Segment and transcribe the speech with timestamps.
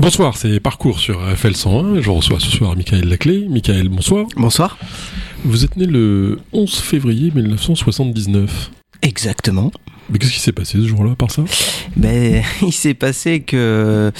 [0.00, 2.00] Bonsoir, c'est Parcours sur FL 101.
[2.00, 3.46] Je reçois ce soir Michael Laclé.
[3.48, 4.26] Michael, bonsoir.
[4.36, 4.78] Bonsoir.
[5.44, 8.70] Vous êtes né le 11 février 1979.
[9.02, 9.70] Exactement.
[10.10, 11.42] Mais qu'est-ce qui s'est passé ce jour-là, par ça?
[11.96, 14.10] Ben, il s'est passé que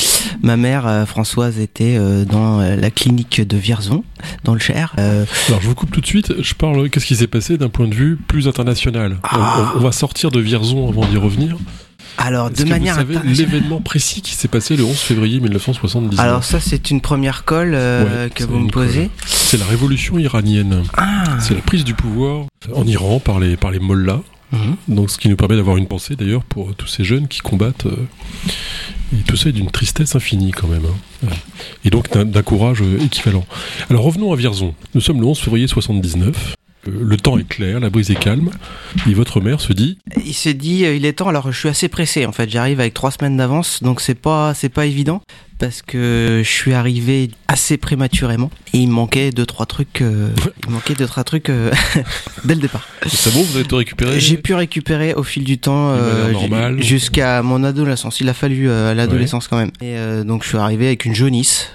[0.42, 4.04] ma mère euh, Françoise était euh, dans euh, la clinique de Vierzon,
[4.44, 4.94] dans le Cher.
[4.98, 6.32] Euh, Alors, je vous coupe tout de suite.
[6.42, 6.90] Je parle.
[6.90, 9.16] Qu'est-ce qui s'est passé d'un point de vue plus international?
[9.24, 9.72] On- Ah.
[9.74, 11.56] on, on va sortir de Vierzon avant d'y revenir.
[12.20, 16.44] Alors, de manière vous savez l'événement précis qui s'est passé le 11 février 1979 Alors
[16.44, 19.10] ça, c'est une première colle euh, Ouais, que vous me posez.
[19.26, 20.82] C'est la révolution iranienne.
[20.96, 21.24] Ah.
[21.40, 22.44] C'est la prise du pouvoir
[22.74, 24.22] en Iran par les, par les mollahs.
[24.52, 24.76] Mhm.
[24.88, 27.86] Donc, ce qui nous permet d'avoir une pensée d'ailleurs pour tous ces jeunes qui combattent.
[27.86, 28.06] euh,
[29.12, 30.82] et tout ça est d'une tristesse infinie quand même.
[31.24, 31.28] hein.
[31.84, 33.44] Et donc d'un d'un courage euh, équivalent.
[33.90, 34.74] Alors revenons à Vierzon.
[34.94, 36.54] Nous sommes le 11 février 79.
[36.88, 38.50] Euh, le temps est clair, la brise est calme.
[39.08, 41.28] Et votre mère se dit Il s'est dit, euh, il est temps.
[41.28, 42.26] Alors, je suis assez pressé.
[42.26, 45.22] En fait, j'arrive avec trois semaines d'avance, donc c'est pas, c'est pas évident
[45.60, 50.00] parce que je suis arrivé assez prématurément et il me manquait deux trois trucs.
[50.00, 50.30] euh,
[50.66, 51.70] il manquait deux trois trucs euh,
[52.44, 52.86] dès le départ.
[53.06, 56.32] C'est bon, vous avez tout récupéré J'ai pu récupérer au fil du temps euh,
[56.78, 58.20] jusqu'à mon adolescence.
[58.20, 59.70] Il a fallu euh, à l'adolescence quand même.
[59.80, 61.68] Et euh, donc je suis arrivé avec une jaunisse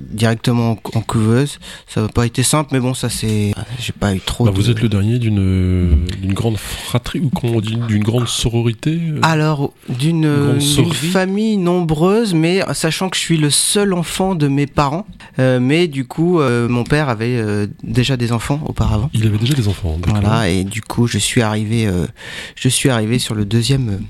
[0.00, 1.58] directement en, en couveuse.
[1.86, 3.52] Ça n'a pas été simple, mais bon, ça c'est.
[3.78, 4.44] J'ai pas eu trop.
[4.44, 8.02] Bah, de- Vous êtes le dernier d'une d'une grande fratrie ou comment on dit d'une
[8.02, 10.60] grande sororité euh, Alors d'une
[10.92, 15.06] famille nombreuse, mais sachant que je suis le seul enfant de mes parents.
[15.38, 19.10] Euh, mais du coup, euh, mon père avait euh, déjà des enfants auparavant.
[19.14, 19.98] Il avait déjà des enfants.
[20.06, 21.88] Voilà, et du coup, je suis arrivé,
[22.56, 24.00] je suis arrivé sur le deuxième,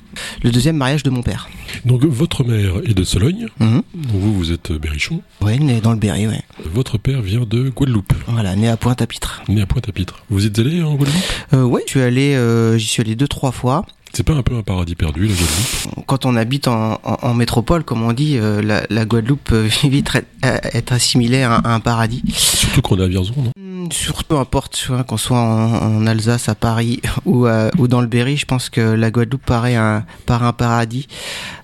[0.43, 1.49] le deuxième mariage de mon père.
[1.85, 3.47] Donc votre mère est de Sologne.
[3.59, 3.83] Mhm.
[3.95, 5.23] Vous, vous êtes Berrichon.
[5.41, 6.43] Ouais, né dans le Berry, ouais.
[6.65, 9.43] Votre père vient de Guadeloupe, Voilà, né à Pointe-à-Pitre.
[9.49, 10.25] né à Pointe-à-Pitre.
[10.31, 11.71] Vous êtes allé en Guadeloupe?
[11.73, 12.39] Ouais, je suis allé,
[12.77, 13.85] j'y suis allé deux trois fois.
[14.13, 17.35] C'est pas un peu un paradis perdu, la Guadeloupe Quand on habite en, en, en
[17.35, 20.27] métropole, comme on dit, euh, la, la Guadeloupe peut vite être,
[20.75, 22.23] être assimilée à un, à un paradis.
[22.35, 23.51] Surtout qu'on est à Vierzon, non?
[23.57, 28.01] Hmm, Surtout, peu importe, qu'on soit en, en Alsace, à Paris ou, euh, ou dans
[28.01, 31.07] le Berry, je pense que la Guadeloupe paraît un, par un paradis,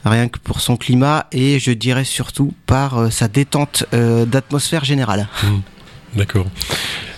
[0.05, 5.29] rien que pour son climat et je dirais surtout par euh, sa détente d'atmosphère générale.
[6.15, 6.47] D'accord.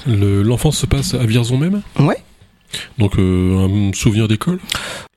[0.07, 1.83] Le- L'enfance se passe à Vierzon même?
[1.99, 2.17] Ouais.
[2.99, 4.59] Donc euh, un souvenir d'école?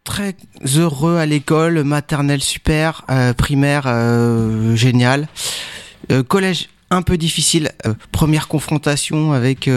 [0.04, 0.36] Très
[0.78, 5.28] heureux à l'école, maternelle super, euh, primaire euh, génial,
[6.12, 9.70] Euh, collège un peu difficile, euh, première confrontation avec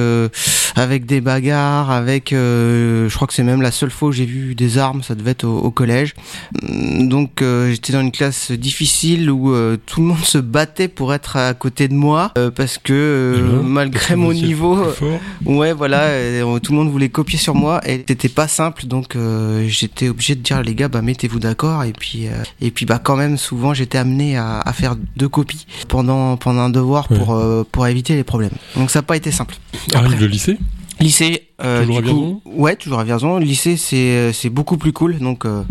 [0.77, 4.25] avec des bagarres, avec euh, je crois que c'est même la seule fois où j'ai
[4.27, 6.15] vu des armes, ça devait être au, au collège.
[6.62, 10.89] Hum, Donc euh, j'étais dans une classe difficile où euh, tout le monde se battait
[10.89, 15.21] pour être à côté de moi euh, parce que euh, malgré mon niveau fort.
[15.45, 19.17] Ouais, voilà, euh, tout le monde voulait copier sur moi et c'était pas simple, donc
[19.17, 22.31] euh, j'étais obligé de dire les gars, bah mettez-vous d'accord et puis euh,
[22.61, 26.62] et puis bah quand même souvent j'étais amené à, à faire deux copies pendant pendant
[26.62, 27.19] un devoir Ouais.
[27.19, 28.53] pour euh, pour éviter les problèmes.
[28.77, 29.56] Donc ça n'a pas été simple.
[29.95, 30.56] Arrive le lycée
[31.00, 33.38] Lycée, euh, Toujours du à coup, ouais, toujours à Vierzon.
[33.38, 35.44] Lycée, c'est euh, c'est beaucoup plus cool, donc.
[35.44, 35.62] euh,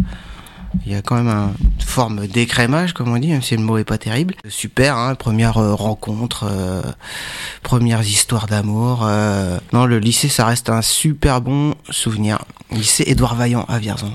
[0.88, 3.61] il y a quand même un- une forme d'écrémage, comme on dit, même si le
[3.61, 4.34] mot est pas terrible.
[4.50, 6.81] Super, hein, première rencontre, euh,
[7.61, 9.01] premières histoires d'amour.
[9.03, 9.59] euh.
[9.72, 12.40] Non, le lycée, ça reste un super bon souvenir.
[12.72, 14.13] Lycée Édouard Vaillant à Vierzon.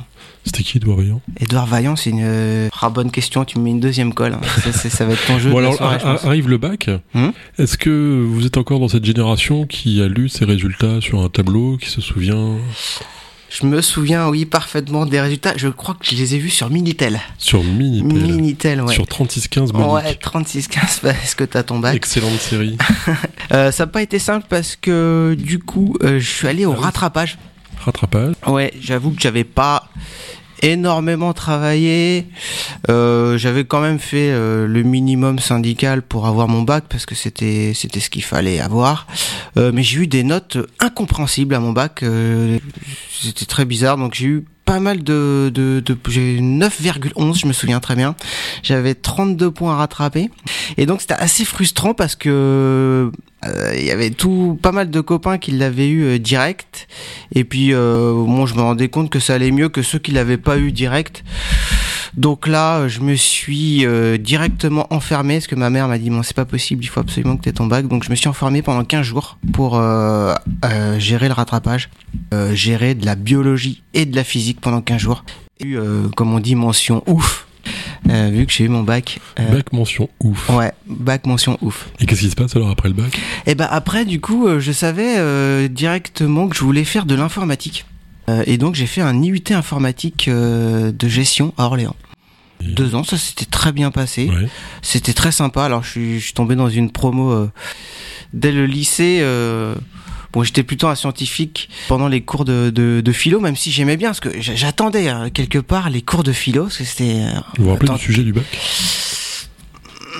[0.48, 1.20] C'était qui, Edouard Vaillant?
[1.40, 3.44] Édouard Vaillant, c'est une euh, ah, bonne question.
[3.44, 4.32] Tu me mets une deuxième colle.
[4.32, 4.70] hein.
[4.72, 5.50] Ça, va être ton jeu.
[5.50, 6.88] Bon de la alors, soirée, je arrive le bac.
[7.14, 11.20] Hum Est-ce que vous êtes encore dans cette génération qui a lu ses résultats sur
[11.22, 12.56] un tableau, qui se souvient?
[13.50, 15.54] Je me souviens, oui, parfaitement des résultats.
[15.56, 17.18] Je crois que je les ai vus sur Minitel.
[17.38, 18.92] sur Minitel, Minitel, ouais.
[18.92, 21.94] sur 3615 Monique Ouais, 36-15, parce que t'as ton bac.
[21.94, 22.76] Excellente série.
[23.50, 26.74] Euh, ça n'a pas été simple parce que du coup, euh, je suis allé au
[26.76, 27.38] Ah rattrapage.
[27.80, 28.34] Rattrapage.
[28.46, 29.88] Ouais, j'avoue que j'avais pas
[30.62, 32.26] énormément travaillé.
[32.88, 37.14] Euh, j'avais quand même fait euh, le minimum syndical pour avoir mon bac parce que
[37.14, 39.06] c'était c'était ce qu'il fallait avoir.
[39.56, 42.02] Euh, mais j'ai eu des notes incompréhensibles à mon bac.
[42.02, 42.58] euh,
[43.10, 43.96] c'était très bizarre.
[43.96, 48.14] Donc j'ai eu pas mal de, de, j'ai eu 9,11 je me souviens très bien.
[48.62, 50.28] J'avais 32 points à rattraper.
[50.76, 53.10] Et donc c'était assez frustrant parce que
[53.46, 56.86] euh, il y avait tout pas mal de copains qui l'avaient eu euh, direct.
[57.34, 60.12] Et puis euh, moi je me rendais compte que ça allait mieux que ceux qui
[60.12, 61.24] l'avaient pas eu direct
[62.16, 66.22] donc là je me suis euh, directement enfermé parce que ma mère m'a dit bon
[66.22, 68.28] c'est pas possible il faut absolument que tu aies ton bac donc je me suis
[68.28, 70.34] enfermé pendant 15 jours pour euh,
[70.64, 71.90] euh, gérer le rattrapage
[72.32, 75.24] euh, gérer de la biologie et de la physique pendant 15 jours
[75.64, 77.46] euh, comme on dit mention ouf
[78.08, 80.48] euh, vu que j'ai eu mon bac euh, Bac mention ouf.
[80.50, 83.18] ouais bac mention ouf Et qu'est-ce qui se passe alors après le bac?
[83.46, 87.14] Et ben après, du coup, euh, je savais euh, directement que je voulais faire de
[87.14, 87.84] l'informatique.
[88.28, 91.96] Euh, et donc j'ai fait un IUT informatique euh, de gestion à Orléans.
[92.60, 94.28] Deux ans, ça s'était très bien passé.
[94.28, 94.48] Ouais.
[94.82, 95.64] C'était très sympa.
[95.64, 97.50] Alors je suis, je suis tombé dans une promo euh,
[98.32, 99.18] dès le lycée.
[99.22, 99.74] euh,
[100.34, 103.96] Bon, j'étais plutôt un scientifique pendant les cours de, de, de philo, même si j'aimais
[103.96, 107.22] bien, parce que j'a- j'attendais hein, quelque part les cours de philo, parce que c'était...
[107.56, 108.44] Vous vous rappelez du sujet du bac?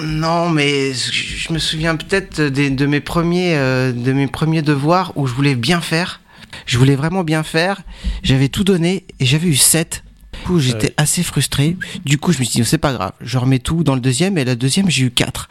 [0.05, 5.35] Non, mais je me souviens peut-être de mes premiers, de mes premiers devoirs où je
[5.35, 6.21] voulais bien faire.
[6.67, 7.83] Je voulais vraiment bien faire.
[8.23, 10.05] J'avais tout donné et j'avais eu 7.
[10.33, 10.95] Du coup, j'étais Ouais.
[10.99, 11.77] assez frustré.
[12.05, 13.13] Du coup, je me suis dit, c'est pas grave.
[13.21, 15.49] Je remets tout dans le deuxième et la deuxième, j'ai eu 4.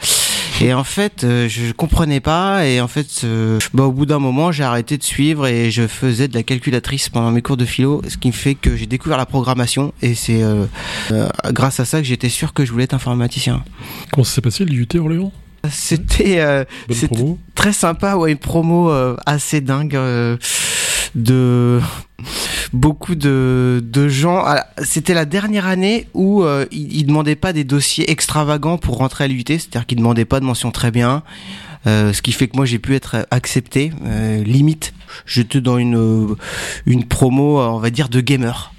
[0.62, 2.66] Et en fait, euh, je comprenais pas.
[2.66, 5.86] Et en fait, euh, bah, au bout d'un moment, j'ai arrêté de suivre et je
[5.88, 8.86] faisais de la calculatrice pendant mes cours de philo, ce qui me fait que j'ai
[8.88, 9.94] découvert la programmation.
[10.02, 10.66] Et c'est euh,
[11.12, 13.64] euh, grâce à ça que j'étais sûr que je voulais être informaticien.
[14.12, 15.32] Comment ça s'est passé l'IUT Orléans?
[15.70, 16.66] C'était
[17.56, 18.90] très sympa, ouais, une promo
[19.26, 19.98] assez dingue
[21.16, 21.80] de
[22.74, 24.42] beaucoup de, de gens.
[24.46, 28.98] Ah, C'était la dernière année où euh, ils, ils demandaient pas des dossiers extravagants pour
[28.98, 31.24] rentrer à l'UT, c'est-à-dire qu'ils demandaient pas de mention très bien.
[31.86, 33.92] Euh, ce qui fait que moi j'ai pu être accepté.
[34.06, 34.94] Euh, limite,
[35.26, 36.36] j'étais dans une
[36.86, 38.74] une promo, on va dire, de gamer,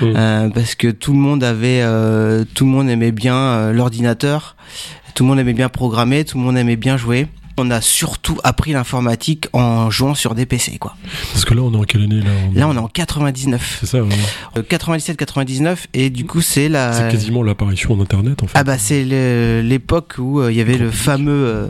[0.00, 0.12] Mm.
[0.16, 4.56] Euh, parce que tout le monde avait, euh, tout le monde aimait bien l'ordinateur,
[5.14, 7.26] tout le monde aimait bien programmer, tout le monde aimait bien jouer.
[7.62, 10.96] On a surtout appris l'informatique en jouant sur des PC, quoi.
[11.32, 13.86] Parce que là, on est en quelle année là Là, on est en 99, C'est
[13.86, 14.08] ça, ouais.
[14.56, 16.92] Euh, 97-99, et du coup, c'est la.
[16.92, 18.52] c'est quasiment l'apparition d'Internet en fait.
[18.58, 19.04] Ah bah c'est
[19.62, 21.68] l'époque où euh, il y avait le fameux euh,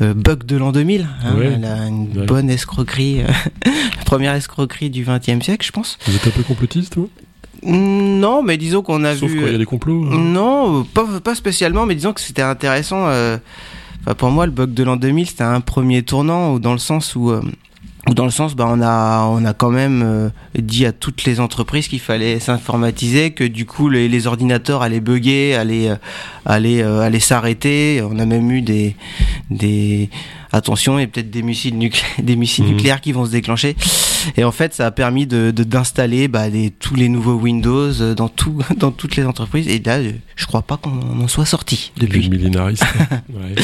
[0.00, 1.58] euh, bug de l'an 2000, hein, Ouais.
[1.60, 2.26] la- une Ouais.
[2.26, 3.26] bonne escroquerie, euh,
[3.98, 5.98] la première escroquerie du 20e siècle, je pense.
[6.06, 7.10] Vous êtes un peu complotiste, vous?
[7.64, 9.40] Mm, Non, mais disons qu'on a Sauf vu.
[9.40, 10.04] quand il y a des complots.
[10.10, 10.16] hein.
[10.18, 13.04] Non, euh, pas, pas spécialement, mais disons que c'était intéressant.
[13.08, 13.36] euh,
[14.18, 17.14] pour moi, le bug de l'an 2000, c'était un premier tournant, ou dans le sens
[17.14, 17.40] où, euh,
[18.08, 20.28] dans le sens, bah, on a, on a quand même euh,
[20.58, 25.54] dit à toutes les entreprises qu'il fallait s'informatiser, que du coup, les, ordinateurs allaient bugger,
[25.54, 25.96] allaient, euh,
[26.44, 28.02] allaient, allaient s'arrêter.
[28.02, 28.96] On a même eu des,
[29.50, 30.10] des,
[30.52, 32.70] attention, il y a peut-être des missiles, nuclé- des missiles Mhm.
[32.72, 33.76] nucléaires qui vont se déclencher.
[34.36, 36.44] Et en fait, ça a permis de de- d'installer bah,
[36.78, 39.66] tous les nouveaux Windows euh, dans tout dans toutes les entreprises.
[39.68, 42.28] Et là, euh, je crois pas qu'on en soit sorti depuis.
[42.28, 42.84] millénaristes.
[43.30, 43.54] ouais.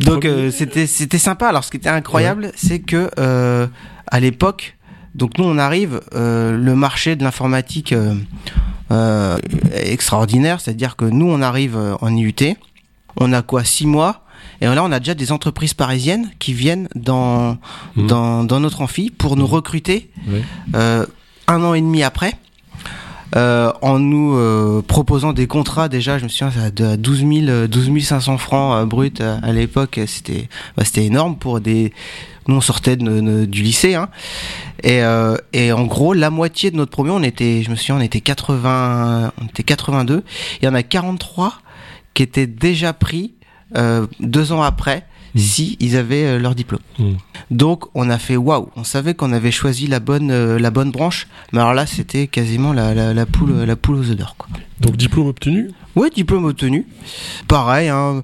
[0.00, 1.48] Donc euh, c'était c'était sympa.
[1.48, 3.66] Alors ce qui était incroyable, c'est que euh,
[4.06, 4.76] à l'époque,
[5.14, 7.94] donc nous on arrive, euh, le marché de l'informatique
[8.90, 12.56] est extraordinaire, c'est-à-dire que nous on arrive en IUT,
[13.16, 14.23] on a quoi six mois.
[14.60, 17.58] Et là, on a déjà des entreprises parisiennes qui viennent dans,
[17.96, 18.06] Mhm.
[18.06, 19.50] dans, dans notre amphi pour nous Mhm.
[19.52, 20.10] recruter
[20.74, 21.06] euh,
[21.48, 22.34] un an et demi après,
[23.36, 27.66] euh, en nous euh, proposant des contrats déjà, je me souviens, de 12, 000, euh,
[27.66, 31.92] 12 500 francs bruts à l'époque, c'était bah, c'était énorme pour des...
[32.46, 34.08] Nous, on sortait de, de- du lycée, hein,
[34.82, 37.96] et, euh, et en gros, la moitié de notre promo, on était, je me souviens,
[37.96, 40.22] on était 80, on était 82, et
[40.60, 41.54] il y en a 43
[42.12, 43.32] qui étaient déjà pris
[43.76, 45.40] euh, deux ans après, Mhm.
[45.40, 46.80] si ils avaient euh, leur diplôme.
[46.98, 47.16] Mhm.
[47.50, 50.92] Donc on a fait waouh, on savait qu'on avait choisi la bonne euh, la bonne
[50.92, 54.48] branche, mais alors là c'était quasiment la, la, la poule la poule aux quoi.
[54.80, 55.70] Donc diplôme obtenu?
[55.96, 56.86] Ouais, diplôme obtenu.
[57.48, 58.22] Pareil hein,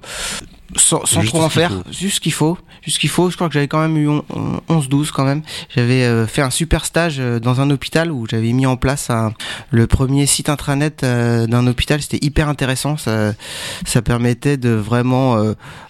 [0.75, 1.91] sans, trop en faire, faut.
[1.91, 3.29] juste ce qu'il faut, juste ce qu'il faut.
[3.29, 5.41] Je crois que j'avais quand même eu on- on- 11 12 quand même.
[5.75, 9.09] J'avais euh, fait un super stage euh, dans un hôpital où j'avais mis en place
[9.09, 9.33] un,
[9.71, 13.33] le premier site intranet euh, d'un hôpital, c'était hyper intéressant, ça
[13.85, 15.37] ça permettait de vraiment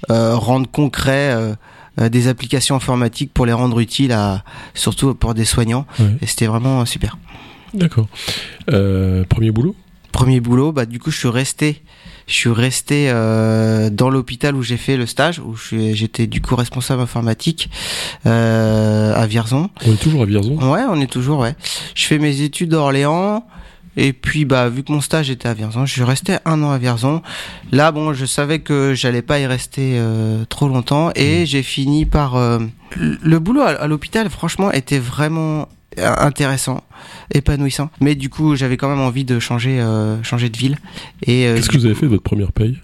[0.10, 1.36] rendre concret
[2.00, 6.16] des applications informatiques pour les rendre utiles à surtout pour des soignants Ouais.
[6.22, 7.18] et c'était vraiment super.
[7.74, 8.08] D'accord.
[8.68, 9.76] Premier boulot?
[10.12, 11.82] Premier boulot, bah du coup je suis resté,
[12.28, 16.56] je suis resté euh, dans l'hôpital où j'ai fait le stage, où j'étais du coup
[16.56, 17.70] responsable informatique
[18.26, 19.70] euh, à Vierzon.
[19.86, 20.58] On est toujours à Vierzon?
[20.72, 21.56] Ouais, on est toujours ouais.
[21.96, 23.46] Je fais mes études à Orléans.
[23.98, 26.72] Et puis bah vu que mon stage était à Vierzon, je suis resté un an
[26.72, 27.22] à Vierzon.
[27.74, 32.06] Là bon, je savais que j'allais pas y rester euh, trop longtemps et j'ai fini
[32.06, 32.40] par
[32.96, 34.30] le boulot à, à l'hôpital.
[34.30, 35.68] Franchement, était vraiment
[35.98, 36.84] intéressant,
[37.34, 37.90] épanouissant.
[38.00, 40.78] Mais du coup, j'avais quand même envie de changer, euh, changer de ville.
[41.26, 42.78] Et euh, Qu'est-ce que vous avez fait de votre première paye?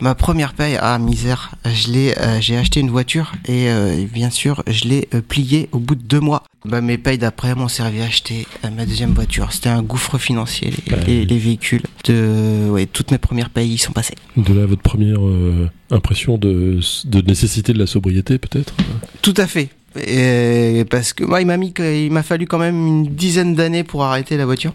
[0.00, 4.28] Ma première paye, ah misère, je l'ai, euh, j'ai acheté une voiture et euh, bien
[4.28, 6.42] sûr je l'ai euh, pliée au bout de deux mois.
[6.64, 9.52] Bah, mes payes d'après m'ont servi à acheter euh, ma deuxième voiture.
[9.52, 11.04] C'était un gouffre financier, les, Ouais.
[11.06, 11.82] les- les véhicules.
[12.06, 14.16] De, ouais, toutes mes premières payes y sont passées.
[14.36, 18.74] De là, votre première euh, impression de, de nécessité de la sobriété, peut-être?
[19.22, 19.68] Tout à fait.
[19.96, 23.84] Et parce que moi, il m'a mis, il m'a fallu quand même une dizaine d'années
[23.84, 24.74] pour arrêter la voiture.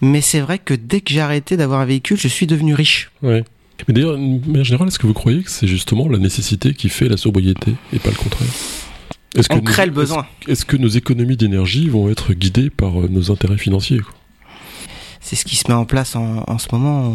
[0.00, 3.10] Mais c'est vrai que dès que j'ai arrêté d'avoir un véhicule, je suis devenu riche.
[3.22, 3.44] Ouais.
[3.88, 6.88] Mais d'ailleurs, de manière générale, est-ce que vous croyez que c'est justement la nécessité qui
[6.88, 8.48] fait la sobriété et pas le contraire?
[9.36, 10.26] Est-ce On crée le besoin.
[10.42, 14.12] Est-ce, est-ce que nos économies d'énergie vont être guidées par euh, nos intérêts financiers quoi?
[15.20, 17.14] C'est ce qui se met en place en, en ce moment.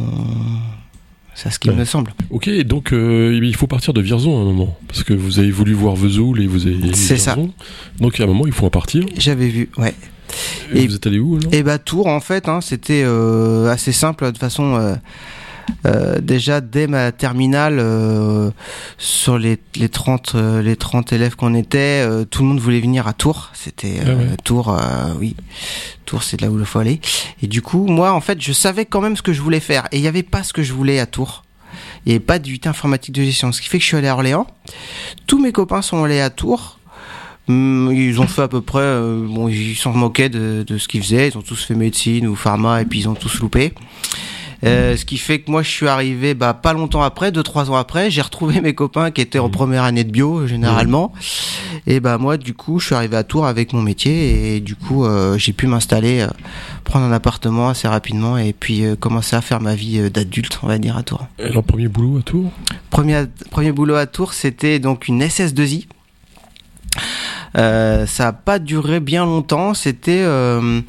[1.40, 1.78] C'est ce qu'il Ouais.
[1.78, 2.14] me semble.
[2.32, 5.52] Ok, donc euh, il faut partir de Vierzon à un moment, parce que vous avez
[5.52, 6.94] voulu voir Vesoul et vous avez.
[6.96, 7.38] C'est ça.
[8.00, 9.06] Donc à un moment, il faut en partir.
[9.20, 9.94] J'avais vu, ouais.
[10.74, 11.54] Et, Et- vous êtes allé où alors?
[11.54, 14.76] Et bah Tours en fait, hein, c'était euh, assez simple de façon.
[14.78, 14.96] euh,
[15.86, 18.52] euh, déjà dès ma terminale, euh,
[18.98, 23.08] sur les, les 30 euh, les 30 élèves qu'on était, tout le monde voulait venir
[23.08, 23.52] à Tours.
[23.54, 24.28] C'était Ah ouais.
[24.44, 24.78] Tours,
[25.20, 25.36] oui,
[26.06, 27.00] Tours c'est là où il faut aller.
[27.42, 29.88] Et du coup, moi en fait, je savais quand même ce que je voulais faire.
[29.92, 31.44] Et il n'y avait pas ce que je voulais à Tours.
[32.06, 33.52] Il n'y avait pas d'unité informatique de gestion.
[33.52, 34.48] Ce qui fait que je suis allé à Orléans.
[35.28, 36.80] Tous mes copains sont allés à Tours.
[37.50, 40.88] Hum, Ils ont fait à peu près, euh, bon, ils s'en moquaient de, de ce
[40.88, 41.30] qu'ils faisaient.
[41.30, 43.74] Ils ont tous fait médecine ou pharma et puis ils ont tous loupé.
[44.66, 47.70] Euh, ce qui fait que moi je suis arrivé bah, pas longtemps après, deux trois
[47.70, 49.52] ans après, j'ai retrouvé mes copains qui étaient en Mhm.
[49.52, 51.14] première année de bio euh, généralement.
[51.86, 54.76] Et bah moi du coup je suis arrivé à Tours avec mon métier et du
[54.76, 56.28] coup euh, j'ai pu m'installer, euh,
[56.84, 60.60] prendre un appartement assez rapidement et puis euh, commencer à faire ma vie euh, d'adulte
[60.64, 61.28] on va dire à Tours.
[61.40, 62.52] Alors premier boulot à Tours?
[62.90, 65.86] Premier, premier boulot à Tours, c'était donc une SS2I.
[67.58, 69.74] Euh, ça n'a pas duré bien longtemps.
[69.74, 70.82] C'était euh,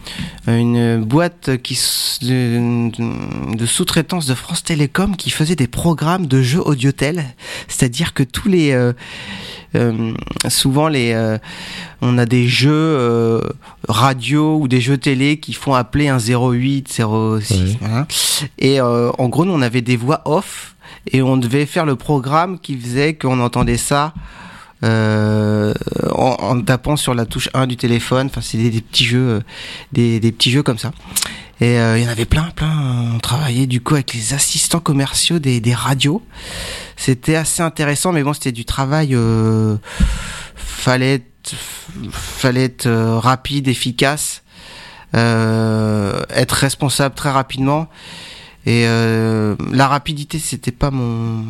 [0.46, 1.78] une boîte qui,
[2.22, 7.24] de, de sous-traitance de France Télécom qui faisait des programmes de jeux audiotel.
[7.68, 8.72] C'est-à-dire que tous les...
[8.72, 8.92] euh,
[9.74, 10.12] euh,
[10.48, 11.36] souvent, les, euh,
[12.00, 13.40] on a des jeux euh,
[13.88, 17.00] radio ou des jeux télé qui font appeler un 08, 06.
[17.02, 17.76] Ouais.
[17.80, 18.06] voilà.
[18.58, 20.74] Et euh, en gros, nous, on avait des voix off
[21.12, 24.14] et on devait faire le programme qui faisait qu'on entendait ça
[24.82, 25.72] en,
[26.40, 28.26] en tapant sur la touche 1 du téléphone.
[28.26, 29.40] Enfin, c'est des, petits jeux, euh,
[29.92, 30.92] des, des petits jeux comme ça.
[31.60, 33.10] Et euh, il y en avait plein, plein.
[33.14, 36.22] On travaillait du coup avec les assistants commerciaux des, des radios.
[36.96, 39.14] C'était assez intéressant, mais bon, c'était du travail.
[39.14, 39.76] Euh,
[40.54, 41.54] fallait être,
[42.12, 44.44] fallait être euh, rapide, efficace,
[45.16, 47.88] euh, être responsable très rapidement.
[48.66, 51.44] Et euh, la rapidité, c'était pas mon,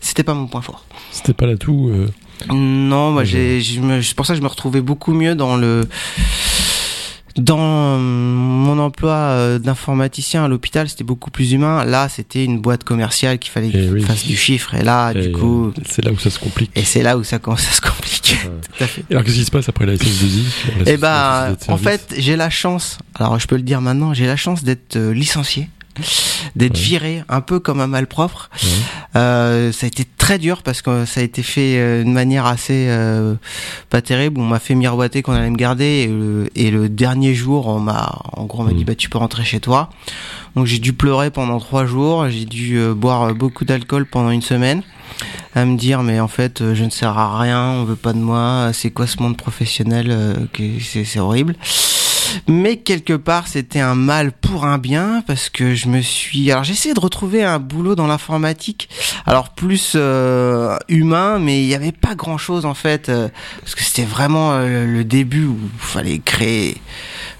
[0.00, 0.86] c'était pas mon point fort.
[1.10, 1.90] C'était pas l'atout.
[1.92, 2.08] euh,
[2.50, 5.86] Non, moi j'ai, c'est pour ça que je me retrouvais beaucoup mieux dans le
[7.36, 11.84] dans euh, mon emploi euh, d'informaticien à l'hôpital, c'était beaucoup plus humain.
[11.84, 14.02] Là, c'était une boîte commerciale qu'il fallait Eh que oui.
[14.02, 14.74] fasse du chiffre.
[14.74, 16.70] Et là, et, du coup, c'est là où ça se complique.
[16.74, 18.34] et c'est là où ça commence à se compliquer.
[18.34, 18.50] Ouais.
[18.76, 19.04] Tout à fait.
[19.08, 20.42] Et alors qu'est-ce qui se passe après la SS2I
[20.84, 22.98] la Eh ben, société de en fait, j'ai la chance.
[23.14, 25.70] Alors, je peux le dire maintenant, j'ai la chance d'être euh, licencié,
[26.56, 28.50] d'être viré, un peu comme un malpropre.
[29.16, 32.46] Euh, ça a été très dur parce que ça a été fait euh, de manière
[32.46, 33.34] assez euh,
[33.90, 34.40] pas terrible.
[34.40, 37.78] On m'a fait miroiter qu'on allait me garder et le, et le dernier jour, on
[37.80, 38.76] m'a, en gros, on m'a Mm.
[38.76, 39.90] dit bah tu peux rentrer chez toi.
[40.56, 42.28] Donc j'ai dû pleurer pendant trois jours.
[42.28, 44.82] J'ai dû euh, boire beaucoup d'alcool pendant une semaine
[45.54, 48.18] à me dire mais en fait je ne sers à rien, on veut pas de
[48.18, 48.70] moi.
[48.72, 50.48] C'est quoi ce monde professionnel
[50.80, 51.54] c'est horrible.
[52.48, 56.50] Mais quelque part, c'était un mal pour un bien parce que je me suis.
[56.50, 58.88] Alors, j'ai essayé de retrouver un boulot dans l'informatique.
[59.26, 63.28] Alors plus euh, humain, mais il n'y avait pas grand chose en fait euh,
[63.60, 66.76] parce que c'était vraiment euh, le début où il fallait créer,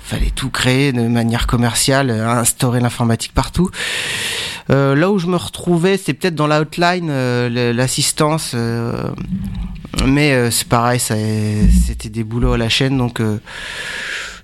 [0.02, 3.70] fallait tout créer de manière commerciale, instaurer l'informatique partout.
[4.68, 7.12] Là où je me retrouvais, c'est peut-être dans l'outline,
[7.72, 8.54] l'assistance.
[10.06, 13.20] mais c'est pareil, c'était des boulots à la chaîne, donc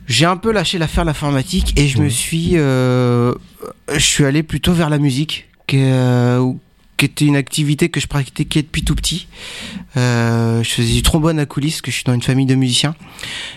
[0.09, 3.33] j'ai un peu lâché l'affaire de l'informatique et je me suis, euh,
[3.93, 6.53] je suis allé plutôt vers la musique, qui, euh,
[6.97, 9.29] qui était une activité que je pratiquais depuis tout petit.
[9.97, 12.55] Euh, je faisais du trombone à coulisses, parce que je suis dans une famille de
[12.55, 12.95] musiciens.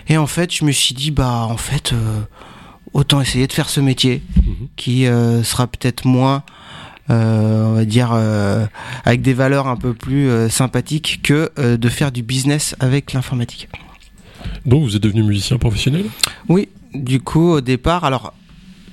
[0.08, 2.20] Et en fait, je me suis dit, bah, en fait, euh,
[2.92, 4.68] autant essayer de faire ce métier Mhm.
[4.76, 6.44] qui euh, sera peut-être moins,
[7.10, 8.66] euh, on va dire, euh,
[9.04, 13.68] avec des valeurs un peu plus euh, sympathiques que de faire du business avec l'informatique.
[14.66, 16.06] Donc vous êtes devenu musicien professionnel?
[16.48, 18.32] Oui, du coup, au départ, alors,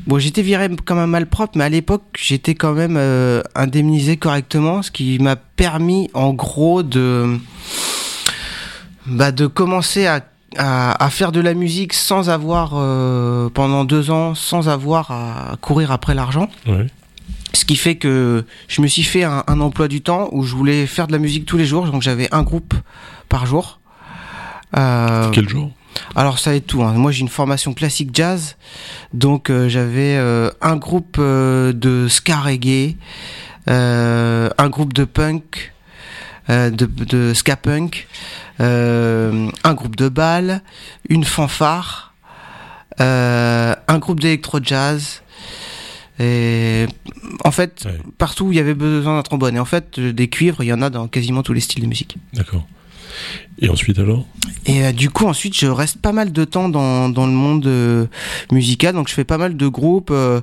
[0.08, 4.82] bon, j'étais viré comme un malpropre, mais à l'époque, j'étais quand même euh, indemnisé correctement,
[4.82, 7.38] ce qui m'a permis, en gros, de,
[9.06, 10.22] bah, de commencer à,
[10.58, 15.58] à, à faire de la musique sans avoir, euh, pendant deux ans, sans avoir à
[15.62, 16.50] courir après l'argent.
[16.68, 16.88] Ouais.
[17.52, 20.56] Ce qui fait que je me suis fait un, un emploi du temps où je
[20.56, 22.76] voulais faire de la musique tous les jours, donc j'avais un groupe
[23.28, 23.79] par jour.
[24.78, 25.72] Euh, Quel genre
[26.16, 26.84] alors ça est tout.
[26.84, 26.94] hein.
[26.94, 28.56] Moi j'ai une formation classique jazz,
[29.14, 32.96] donc euh, j'avais euh, un groupe euh, de ska reggae,
[33.68, 35.74] un groupe de punk,
[36.48, 38.08] de, de ska punk,
[38.60, 40.62] un groupe de bal,
[41.10, 42.14] une fanfare,
[43.00, 45.22] un groupe d'électro jazz.
[46.20, 46.86] Et
[47.46, 47.98] en fait, Ouais.
[48.18, 49.56] partout où il y avait besoin d'un trombone.
[49.56, 51.88] Et en fait, des cuivres, il y en a dans quasiment tous les styles de
[51.88, 52.18] musique.
[52.34, 52.66] D'accord.
[53.62, 54.26] Et ensuite alors?
[54.66, 57.66] Et euh, du coup, ensuite, je reste pas mal de temps dans, dans le monde
[57.68, 58.06] euh,
[58.52, 58.94] musical.
[58.94, 60.12] Donc, je fais pas mal de groupes.
[60.12, 60.42] euh,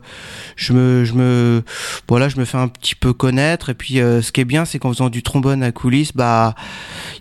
[0.56, 1.62] je me, je me,
[2.08, 3.70] voilà, je me fais un petit peu connaître.
[3.70, 6.54] Et puis, ce qui est bien, c'est qu'en faisant du trombone à coulisses, bah,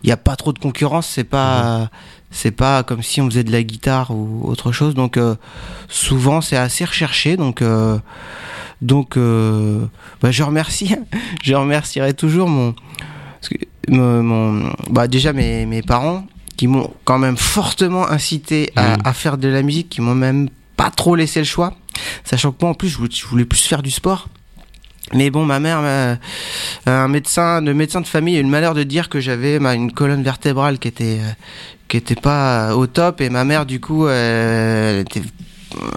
[0.03, 1.07] il y a pas trop de concurrence.
[1.07, 1.89] C'est pas,
[2.31, 4.95] c'est pas comme si on faisait de la guitare ou autre chose.
[4.95, 5.19] Donc,
[5.88, 7.38] souvent, c'est assez recherché.
[7.38, 7.63] Donc,
[8.81, 10.95] donc, bah, je remercie,
[11.43, 12.74] je remercierai toujours mon,
[13.45, 16.25] parce que, mon- bah, déjà mes, mes parents
[16.58, 19.01] qui m'ont quand même fortement incité à, Mhm.
[19.04, 21.74] à faire de la musique, qui m'ont même pas trop laissé le choix,
[22.24, 24.27] sachant que moi en plus je voulais, je voulais plus faire du sport.
[25.13, 26.15] Mais bon, ma mère, euh,
[26.88, 29.75] un médecin, le médecin de famille a eu le malheur de dire que j'avais bah,
[29.75, 31.32] une colonne vertébrale qui était euh,
[31.88, 35.22] qui était pas au top et ma mère du coup euh, elle était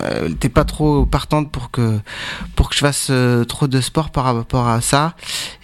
[0.05, 1.99] elle était pas trop partante pour que
[2.55, 5.15] pour que je fasse euh, trop de sport par rapport à ça.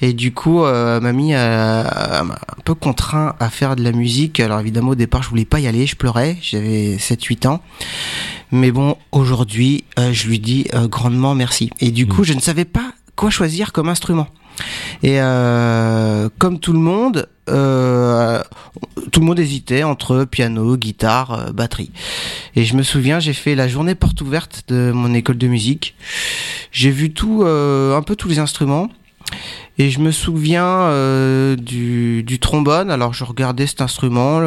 [0.00, 1.82] Et du coup euh, mamie euh,
[2.24, 4.40] m'a un peu contraint à faire de la musique.
[4.40, 6.36] Alors évidemment au départ je voulais pas y aller je pleurais.
[6.40, 7.60] J'avais 7 8 ans.
[8.50, 11.70] Mais bon aujourd'hui euh, je lui dis euh, grandement merci.
[11.80, 14.28] Et du coup je ne savais pas quoi choisir comme instrument
[15.02, 18.42] et euh, comme tout le monde, euh,
[19.12, 21.90] tout le monde hésitait entre piano, guitare, euh, batterie.
[22.56, 25.94] Et je me souviens, j'ai fait la journée porte ouverte de mon école de musique.
[26.72, 28.88] J'ai vu tout, un peu tous les instruments.
[29.78, 30.88] Et je me souviens
[31.56, 32.90] du, trombone.
[32.90, 34.40] Alors je regardais cet instrument.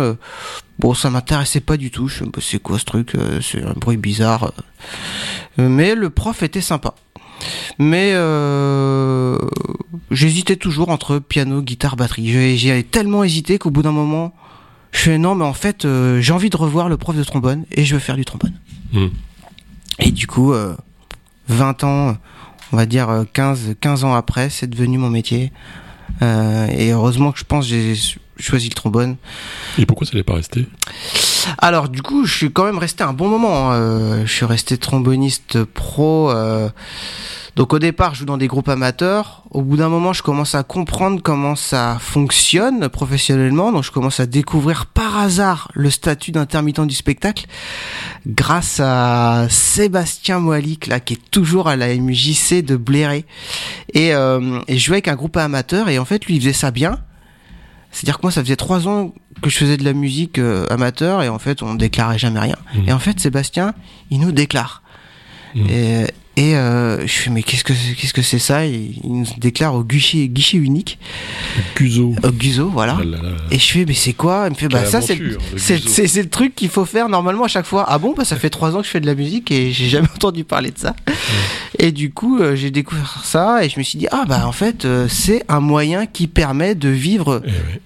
[0.79, 2.07] Bon, ça m'intéressait pas du tout.
[2.07, 4.53] Je c'est quoi ce truc C'est un bruit bizarre.
[5.57, 6.95] Mais le prof était sympa.
[7.79, 9.37] Mais euh,
[10.11, 12.27] j'hésitais toujours entre piano, guitare, batterie.
[12.31, 14.33] J'ai- J'ai tellement hésité qu'au bout d'un moment,
[14.91, 17.65] je fais non, mais en fait, euh, j'ai envie de revoir le prof de trombone
[17.71, 18.53] et je veux faire du trombone.
[18.93, 19.07] Hmm.
[19.99, 20.75] Et du coup, euh,
[21.49, 22.17] 20 ans,
[22.71, 25.51] on va dire euh, 15, 15 ans après, c'est devenu mon métier.
[26.21, 27.93] Euh, et heureusement que je pense que j'ai
[28.39, 29.15] choisi le trombone.
[29.77, 30.67] Et pourquoi ça n'est pas resté?
[31.57, 33.71] Alors du coup, je suis quand même resté un bon moment.
[33.71, 33.75] hein.
[33.75, 36.31] Euh, je suis resté tromboniste pro.
[36.31, 36.69] euh,
[37.55, 39.43] donc au départ, je joue dans des groupes amateurs.
[39.49, 43.71] Au bout d'un moment, je commence à comprendre comment ça fonctionne professionnellement.
[43.71, 47.47] Donc je commence à découvrir par hasard le statut d'intermittent du spectacle
[48.27, 53.25] grâce à Sébastien Moalic, là, qui est toujours à la MJC de Bléré.
[53.93, 55.89] Et, euh, et je jouais avec un groupe amateur.
[55.89, 56.99] Et en fait, lui, il faisait ça bien.
[57.91, 61.23] C'est-à-dire que moi, ça faisait trois ans que je faisais de la musique euh, amateur
[61.23, 62.57] et en fait, on déclarait jamais rien.
[62.75, 62.89] Mhm.
[62.89, 63.73] Et en fait, Sébastien,
[64.09, 64.83] il nous déclare.
[65.55, 66.05] Et,
[66.37, 68.65] et euh, je fais mais qu'est-ce que c'est- qu'est-ce que c'est ça?
[68.65, 70.97] Il, il nous déclare au guichet guichet unique,
[71.75, 72.13] Guzo.
[72.23, 72.97] au Guzo, voilà.
[73.01, 73.29] Ah là là.
[73.51, 74.43] Et je fais mais c'est quoi?
[74.47, 75.89] Il me fait bah ça c'est le c'est Guzo.
[75.89, 77.85] c'est c'est le truc qu'il faut faire normalement à chaque fois.
[77.87, 78.13] Ah bon?
[78.15, 80.43] Bah ça fait trois ans que je fais de la musique et j'ai jamais entendu
[80.43, 80.95] parler de ça.
[81.79, 84.51] Et du coup euh, j'ai découvert ça et je me suis dit ah bah en
[84.51, 87.81] fait euh, c'est un moyen qui permet de vivre Eh ouais.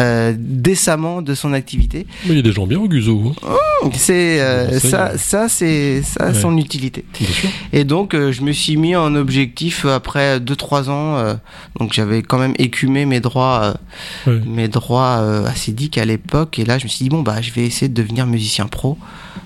[0.00, 2.06] Euh, décemment de son activité.
[2.26, 3.32] Mais il y a des gens bien au Guzo.
[3.42, 3.88] hein.
[3.92, 6.34] C'est euh, ça, ça, il- ça c'est ça Ouais.
[6.34, 7.04] son utilité.
[7.72, 11.36] Et donc euh, je me suis mis en objectif après 2-3 ans.
[11.78, 13.74] donc j'avais quand même écumé mes droits,
[14.26, 14.40] Ouais.
[14.46, 16.58] mes droits acédiques à l'époque.
[16.58, 18.96] Et là je me suis dit bon bah je vais essayer de devenir musicien pro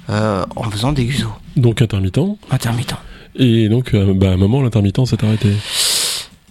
[0.09, 2.21] en faisant des usos Donc intermittent.
[2.51, 2.95] intermittent.
[3.41, 5.51] Et donc, bah, à un moment, l'intermittent s'est arrêté.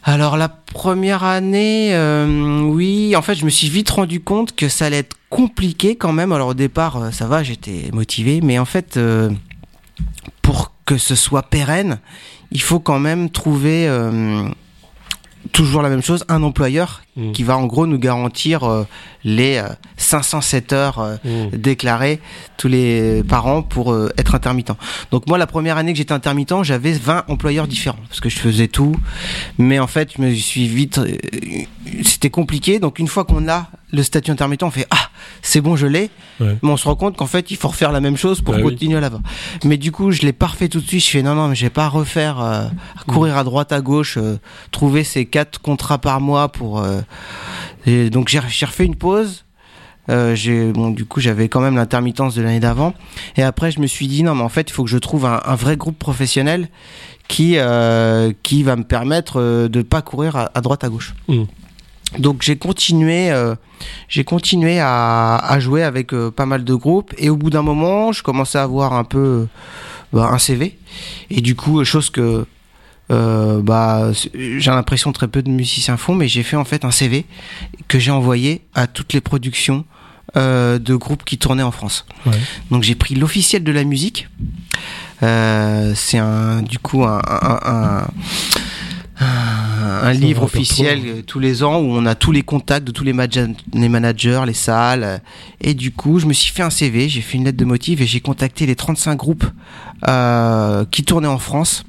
[0.10, 4.70] Alors la première année, euh, oui, en fait, je me suis vite rendu compte que
[4.70, 6.32] ça allait être compliqué quand même.
[6.32, 9.30] Alors au départ, euh, ça va, j'étais motivé, mais en fait, euh,
[10.41, 12.00] pour que ce soit pérenne,
[12.52, 13.89] il faut quand même trouver
[15.52, 17.32] toujours la même chose, un employeur Mm.
[17.32, 18.84] qui va en gros nous garantir euh,
[19.24, 21.58] les euh, 507 heures euh, Mm.
[21.58, 22.20] déclarées
[22.58, 24.72] tous les par an pour euh, être intermittent.
[25.12, 28.38] Donc moi la première année que j'étais intermittent, j'avais 20 employeurs différents parce que je
[28.38, 28.96] faisais tout.
[29.58, 31.18] Mais en fait, je me suis vite euh,
[32.04, 32.80] c'était compliqué.
[32.80, 35.10] Donc une fois qu'on a le statut intermittent, on fait ah,
[35.42, 36.10] c'est bon, je l'ai.
[36.40, 36.58] Ouais.
[36.62, 38.60] Mais on se rend compte qu'en fait, il faut refaire la même chose pour Bah
[38.64, 38.72] oui.
[38.72, 39.22] continuer là-bas.
[39.64, 41.04] Mais du coup, je l'ai pas refait tout de suite.
[41.04, 42.64] Je fais non non, mais je vais pas refaire euh,
[43.00, 44.38] à courir à droite à gauche euh,
[44.72, 47.00] trouver ces quatre contrats par mois pour euh,
[47.86, 49.43] et donc j'ai refait une pause.
[50.10, 52.93] Euh, j'ai bon du coup j'avais quand même l'intermittence de l'année d'avant
[53.36, 55.26] et après je me suis dit non mais en fait il faut que je trouve
[55.26, 56.70] un, un vrai groupe professionnel
[57.28, 61.13] qui euh, qui va me permettre euh, de pas courir à, à droite à gauche
[61.28, 61.43] Mm.
[62.20, 63.56] donc j'ai continué euh,
[64.08, 67.62] j'ai continué à, à jouer avec euh, pas mal de groupes et au bout d'un
[67.62, 69.46] moment je commençais à avoir un peu euh,
[70.13, 70.78] bah, un CV
[71.30, 72.46] et du coup chose que
[73.12, 76.91] euh, bah j'ai l'impression très peu de musiciens font mais j'ai fait en fait un
[76.91, 77.26] CV
[77.88, 79.86] que j'ai envoyé à toutes les productions
[80.36, 82.34] euh, de groupes qui tournaient en France Ouais.
[82.70, 84.28] donc j'ai pris l'officiel de la musique
[85.24, 88.06] Euh, c'est un du coup un, un,
[89.20, 93.04] un- livre officiel euh, tous les ans où on a tous les contacts de tous
[93.04, 93.13] les,
[93.74, 95.22] les managers, les salles.
[95.60, 98.00] Et du coup, je me suis fait un CV, j'ai fait une lettre de motif
[98.02, 99.46] et j'ai contacté les 35 groupes
[100.08, 101.84] euh, qui tournaient en France.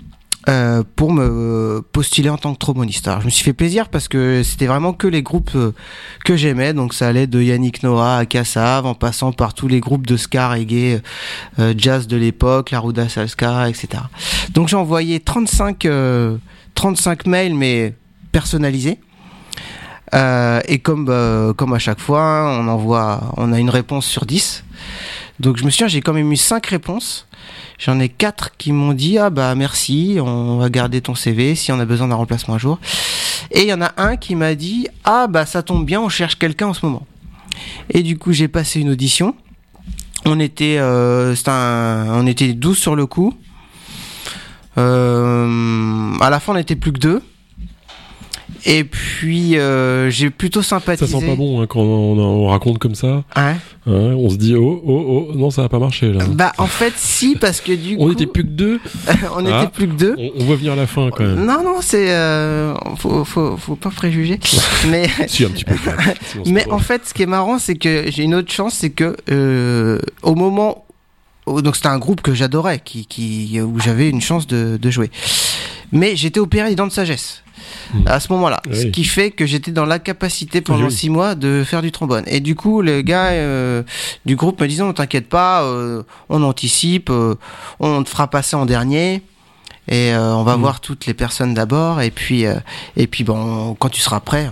[0.48, 3.06] Euh, pour me postuler en tant que tromboniste.
[3.06, 5.74] Alors, je me suis fait plaisir parce que c'était vraiment que les groupes euh,
[6.24, 9.80] que j'aimais, donc ça allait de Yannick Noah à Kassav, en passant par tous les
[9.80, 11.02] groupes de ska, reggae,
[11.58, 14.04] euh, jazz de l'époque, la Ruda Salska, etc.
[14.54, 15.86] Donc j'ai envoyé 35,
[16.74, 17.94] 35 mails, mais
[18.32, 19.00] personnalisés.
[20.14, 24.64] et comme, comme à chaque fois, on envoie, on a une réponse sur 10.
[25.40, 27.28] Donc je me souviens, j'ai quand même eu 5 réponses.
[27.78, 31.70] J'en ai quatre qui m'ont dit ah bah merci, on va garder ton CV si
[31.70, 32.80] on a besoin d'un remplacement un jour.
[33.52, 36.08] Et il y en a un qui m'a dit ah bah ça tombe bien, on
[36.08, 37.06] cherche quelqu'un en ce moment.
[37.90, 39.36] Et du coup j'ai passé une audition.
[40.24, 43.32] On était euh, on était 12 sur le coup.
[44.76, 47.22] Euh, à la fin on n'était plus que deux.
[48.64, 51.10] Et puis euh, j'ai plutôt sympathisé.
[51.10, 53.24] Ça sent pas bon hein, quand on, raconte comme ça.
[53.36, 53.56] Ouais.
[53.86, 56.24] on se dit oh oh oh non ça va pas marcher là.
[56.26, 58.04] Bah en fait si parce que du coup.
[58.04, 58.80] On était plus que deux.
[59.36, 59.70] on était ah.
[59.72, 60.16] plus que deux.
[60.38, 61.44] On, voit venir la fin quand même.
[61.44, 64.38] Non non c'est euh, faut, faut, faut pas préjuger.
[64.88, 65.74] mais si un petit peu.
[66.46, 69.16] mais en fait ce qui est marrant c'est que j'ai une autre chance c'est que
[69.30, 70.84] euh, au moment
[71.46, 75.10] donc c'était un groupe que j'adorais qui, qui où j'avais une chance de, de jouer.
[75.92, 77.42] Mais j'étais opéré des dents de sagesse.
[77.92, 78.06] Hmm.
[78.06, 78.60] à ce moment-là.
[78.72, 82.24] Ce qui fait que j'étais dans la capacité pendant six mois de faire du trombone.
[82.26, 83.82] Et du coup, le gars euh,
[84.26, 87.34] du groupe me disait, "On t'inquiète pas, euh, on anticipe, euh,
[87.80, 89.22] on te fera passer en dernier."
[89.90, 90.60] Et on va hmm.
[90.60, 92.44] voir toutes les personnes d'abord, et puis
[92.96, 94.50] et puis bon, quand tu seras prêt.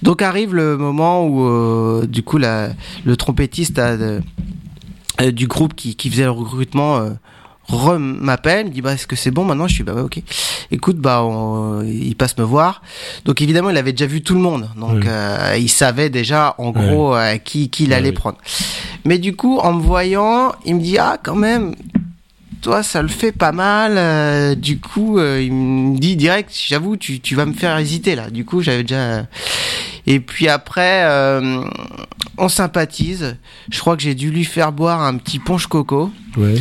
[0.00, 2.70] Donc arrive le moment où du coup la,
[3.04, 3.78] le trompettiste
[5.20, 7.06] du groupe qui, qui faisait le recrutement
[7.98, 9.68] m'appelle, me dit bah est-ce que c'est bon maintenant?
[9.68, 10.20] Je suis bah ouais ok.
[10.70, 11.26] Écoute bah
[11.84, 12.82] il passe me voir.
[13.24, 16.70] Donc évidemment il avait déjà vu tout le monde, donc euh, il savait déjà en
[16.70, 18.38] gros euh, qui qui il allait prendre.
[19.04, 21.74] Mais du coup en me voyant, il me dit ah quand même
[22.60, 23.94] toi ça le fait pas mal.
[23.96, 28.30] Euh, du coup il me dit direct j'avoue tu tu vas me faire hésiter là.
[28.30, 29.26] Du coup j'avais déjà
[30.06, 31.64] et puis après, euh,
[32.38, 33.36] on sympathise.
[33.70, 36.10] Je crois que j'ai dû lui faire boire un petit punch coco.
[36.36, 36.54] Ouais.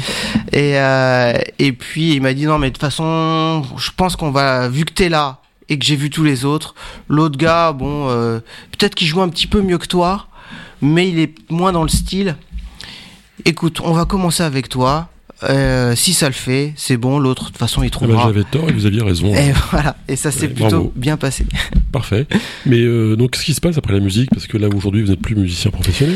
[0.51, 4.31] Et, euh, et puis il m'a dit non mais de toute façon, je pense qu'on
[4.31, 6.75] va, vu que t'es là et que j'ai vu tous les autres,
[7.07, 8.39] l'autre gars, bon, euh,
[8.77, 10.27] peut-être qu'il joue un petit peu mieux que toi,
[10.81, 12.35] mais il est moins dans le style.
[13.45, 15.09] Écoute, on va commencer avec toi.
[15.43, 17.19] Euh, si ça le fait, c'est bon.
[17.19, 18.23] L'autre, de toute façon, il ah bah, trouvera.
[18.27, 19.33] J'avais tort et vous aviez raison.
[19.33, 19.95] Et voilà.
[20.07, 21.45] Et ça s'est plutôt bien passé.
[21.91, 22.27] Parfait.
[22.65, 24.29] Mais euh, donc, qu'est-ce qui se passe après la musique?
[24.31, 26.15] Parce que là, aujourd'hui, vous n'êtes plus musicien professionnel.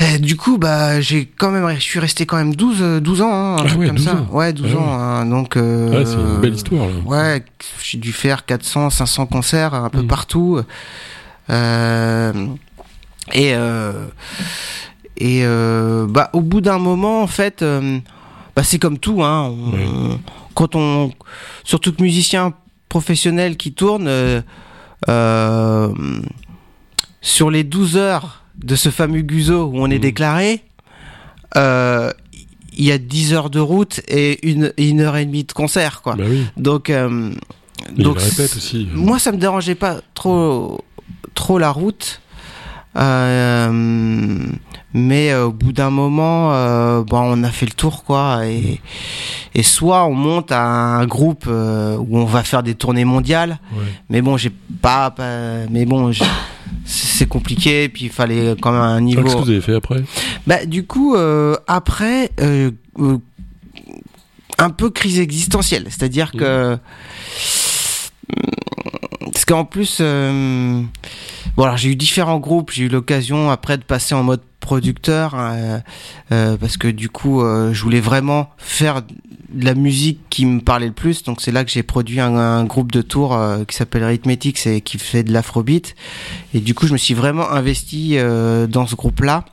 [0.00, 3.32] Et du coup, bah, j'ai quand même, je suis resté quand même 12, 12 ans,
[3.32, 4.26] hein, un ah truc comme ça.
[4.30, 4.92] Ouais, 12 ah ans.
[4.92, 5.56] Hein, donc.
[5.56, 6.86] Euh, ouais, c'est une belle histoire.
[6.86, 6.94] Là.
[7.04, 7.44] Ouais,
[7.82, 10.06] j'ai dû faire 400, 500 concerts un peu mmh.
[10.06, 10.60] partout.
[11.50, 12.32] Euh,
[13.32, 14.06] et euh,
[15.18, 17.64] et euh, bah, au bout d'un moment, en fait.
[18.56, 19.54] Bah, c'est comme tout, hein.
[20.54, 21.12] quand on,
[21.64, 22.54] surtout que musicien
[22.88, 24.42] professionnel qui tourne, euh,
[25.08, 25.92] euh,
[27.22, 30.00] sur les 12 heures de ce fameux Guzo où on est mmh.
[30.00, 30.64] déclaré,
[31.56, 32.12] euh,
[32.76, 36.02] il y a 10 heures de route et une, une heure et demie de concert,
[36.02, 36.16] quoi.
[36.16, 36.46] Bah oui.
[36.56, 36.92] Donc,
[37.96, 38.88] donc répète aussi.
[38.92, 40.84] Moi, ça me dérangeait pas trop,
[41.34, 42.20] trop la route.
[42.96, 44.46] Euh,
[44.92, 48.46] mais euh, au bout d'un moment euh, bon on a fait le tour quoi.
[48.46, 48.80] Et,
[49.54, 53.58] et soit on monte à un groupe euh, où on va faire des tournées mondiales.
[54.08, 55.14] Mais bon j'ai pas,
[55.70, 56.12] mais bon
[56.84, 57.88] c'est compliqué.
[57.88, 59.22] Puis il fallait quand même un niveau.
[59.22, 60.02] qu'est-ce que vous avez fait après?
[60.46, 61.16] Bah du coup
[61.66, 62.30] après
[64.58, 65.86] un peu crise existentielle.
[65.88, 66.78] C'est-à-dire que
[69.32, 70.02] parce qu'en plus
[71.56, 75.34] Bon, alors j'ai eu différents groupes, j'ai eu l'occasion après de passer en mode producteur
[75.34, 75.82] hein,
[76.32, 80.60] euh, parce que du coup euh, je voulais vraiment faire de la musique qui me
[80.60, 81.24] parlait le plus.
[81.24, 84.80] Donc c'est là que j'ai produit un, groupe de tours euh, qui s'appelle Rhythmetics et
[84.80, 85.96] qui fait de l'afrobeat.
[86.54, 88.16] Et du coup je me suis vraiment investi
[88.68, 89.44] dans ce groupe là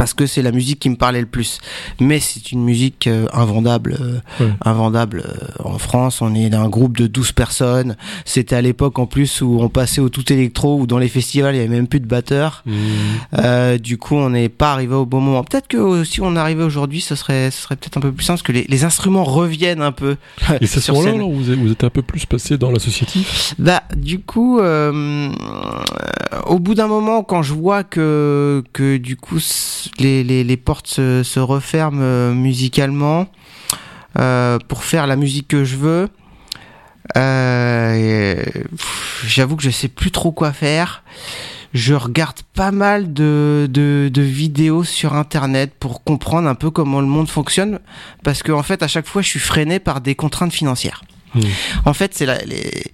[0.00, 1.58] parce que c'est la musique qui me parlait le plus.
[2.00, 6.22] Mais c'est une musique euh, invendable, euh, invendable euh, en France.
[6.22, 7.96] On est d'un groupe de 12 personnes.
[8.24, 11.54] C'était à l'époque en plus où on passait au tout électro, ou dans les festivals
[11.54, 12.64] il y avait même plus de batteurs.
[12.64, 13.76] Mmh.
[13.76, 15.44] du coup, on n'est pas arrivé au bon moment.
[15.44, 18.38] Peut-être que si on arrivait aujourd'hui, ce serait, ce serait peut-être un peu plus simple,
[18.38, 20.16] parce que les, les instruments reviennent un peu.
[20.62, 24.20] Et c'est ce moment-là, vous, vous êtes un peu plus passé dans l'associatif Bah, du
[24.20, 29.40] coup, au bout d'un moment, quand je vois que, que du coup
[29.98, 33.26] les, les, les portes se, se, referment euh, musicalement
[34.18, 36.08] euh, pour faire la musique que je veux.
[37.16, 38.44] Euh,
[39.26, 41.02] J'avoue que je sais plus trop quoi faire.
[41.72, 47.00] Je regarde pas mal de, de, de, vidéos sur internet pour comprendre un peu comment
[47.00, 47.78] le monde fonctionne
[48.24, 51.04] parce qu'en en fait à chaque fois je suis freiné par des contraintes financières.
[51.34, 51.40] Mmh.
[51.84, 52.90] En fait c'est les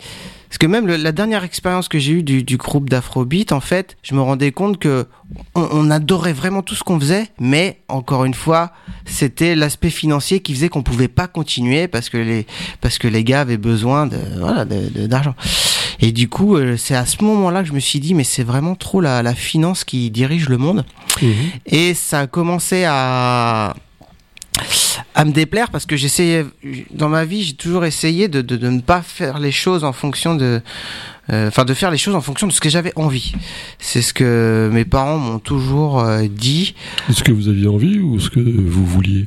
[0.49, 3.61] parce que même le, la dernière expérience que j'ai eue du, du, groupe d'Afrobeat, en
[3.61, 5.07] fait, je me rendais compte que
[5.55, 8.73] on, on adorait vraiment tout ce qu'on faisait, mais encore une fois,
[9.05, 12.47] c'était l'aspect financier qui faisait qu'on pouvait pas continuer parce que les
[12.81, 15.35] parce que les gars avaient besoin de voilà d'argent.
[16.01, 18.45] Et du coup, euh, c'est à ce moment-là que je me suis dit, mais c'est
[18.45, 20.85] vraiment trop la, la finance qui dirige le monde.
[21.23, 21.27] Mmh.
[21.67, 23.75] Et ça a commencé à
[25.17, 26.45] à me déplaire parce que j'essayais
[26.93, 30.35] dans ma vie j'ai toujours essayé de, de, ne pas faire les choses en fonction
[30.35, 30.61] de
[31.29, 33.33] enfin euh, de faire les choses en fonction de ce que j'avais envie.
[33.79, 36.75] C'est ce que mes parents m'ont toujours euh, dit.
[37.09, 39.27] Est-ce que vous aviez envie ou ce que vous vouliez?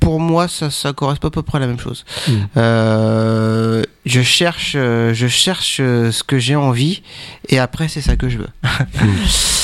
[0.00, 2.04] Pour moi, ça, ça correspond à peu près à la même chose.
[2.26, 2.32] Mmh.
[2.56, 7.02] Euh, je cherche, je cherche ce que j'ai envie,
[7.48, 8.48] et après c'est ça que je veux.
[8.64, 9.08] mmh.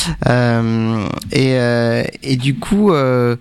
[0.26, 3.36] euh, et, euh, et du coup, euh,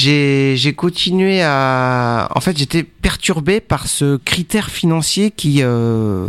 [0.00, 2.28] j'ai continué à.
[2.34, 6.26] En fait, j'étais perturbé par ce critère financier qui euh,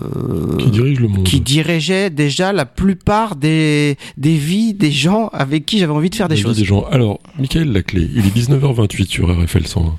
[0.57, 5.65] qui dirige le monde, qui dirigeait déjà la plupart des des vies des gens avec
[5.65, 6.57] qui j'avais envie de faire des choses.
[6.57, 6.85] Des gens.
[6.91, 9.95] Alors, Michael Laclé, il est 19h28 sur RFL 101.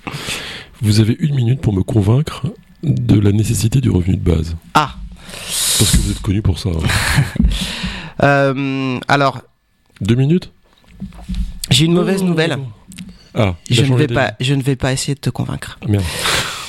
[0.82, 2.46] Vous avez une minute pour me convaincre
[2.82, 4.56] de la nécessité du revenu de base.
[4.74, 4.96] Ah.
[5.78, 6.70] Parce que vous êtes connu pour ça.
[6.70, 7.44] Hein.
[8.22, 9.42] euh, alors.
[10.00, 10.50] Deux minutes?
[11.70, 12.26] J'ai une mauvaise oh.
[12.26, 12.58] nouvelle.
[13.34, 15.78] Ah, je ne vais pas, je ne vais pas essayer de te convaincre.
[15.82, 16.04] Ah, merde.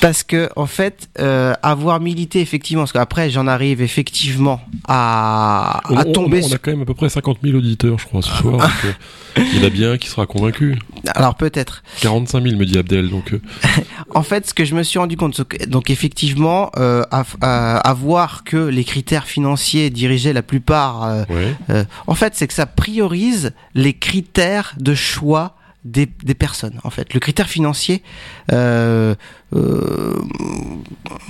[0.04, 5.96] Parce que en fait, euh, avoir milité effectivement, parce qu'après j'en arrive effectivement à, on,
[5.96, 6.42] à tomber.
[6.44, 8.58] On, on, a quand même à peu près 50 000 auditeurs, je crois, ce soir.
[8.58, 10.78] donc, euh, il y en a bien un qui sera convaincu.
[11.16, 11.84] Alors peut-être.
[12.02, 13.32] 45 000 me dit Abdel, donc.
[13.32, 13.40] Euh...
[14.14, 18.84] en fait, ce que je me suis rendu compte, donc effectivement, à, voir que les
[18.84, 21.26] critères financiers dirigeaient la plupart.
[21.30, 21.86] ouais.
[22.08, 27.14] en fait, c'est que ça priorise les critères de choix des, personnes en fait.
[27.14, 28.04] Le critère financier,
[28.52, 29.16] euh,
[29.56, 30.22] euh,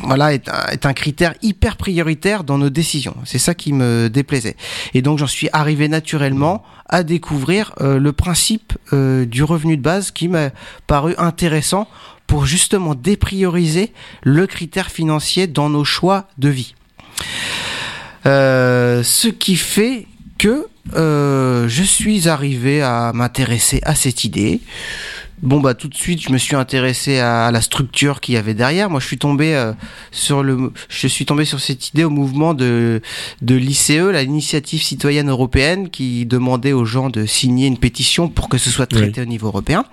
[0.04, 3.16] voilà, est un, critère hyper prioritaire dans nos décisions.
[3.26, 4.56] C'est ça qui me déplaisait.
[4.94, 10.12] Et donc j'en suis arrivé naturellement à découvrir euh, le principe du revenu de base
[10.12, 10.50] qui m'a
[10.88, 11.88] paru intéressant
[12.28, 16.76] pour justement déprioriser le critère financier dans nos choix de vie.
[18.26, 20.08] Ce qui fait
[20.44, 24.60] que euh, je suis arrivé à m'intéresser à cette idée.
[25.44, 28.54] Bon bah tout de suite je me suis intéressé à la structure qu'il y avait
[28.54, 28.90] derrière.
[28.90, 29.74] Moi je suis tombé euh,
[30.12, 33.02] sur le, je suis tombé sur cette idée au mouvement de
[33.42, 38.58] de l'ICE, l'initiative citoyenne européenne, qui demandait aux gens de signer une pétition pour que
[38.58, 39.28] ce soit traité Oui.
[39.28, 39.84] au niveau européen.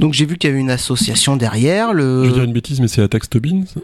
[0.00, 1.92] Donc j'ai vu qu'il y avait une association derrière.
[1.92, 3.74] Le Je vais dire une bêtise, mais c'est la taxe Tobin aussi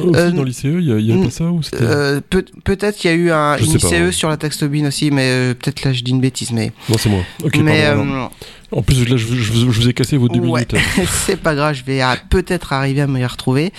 [0.00, 2.96] Euh, dans l'ICE, il y a, il y a pas ça ou euh, peut, peut-être
[2.96, 4.12] qu'il y a eu un, une pas, ICE ouais.
[4.12, 6.96] sur la taxe Tobin aussi, mais euh, peut-être là je dis une bêtise, mais Non,
[6.98, 7.20] c'est moi.
[7.44, 8.30] Ok, mais pardon,
[8.72, 10.66] En plus, là, je, je- je vous ai cassé vos deux Ouais.
[10.70, 10.76] minutes.
[11.26, 13.72] c'est pas grave, je vais peut-être arriver à me y retrouver.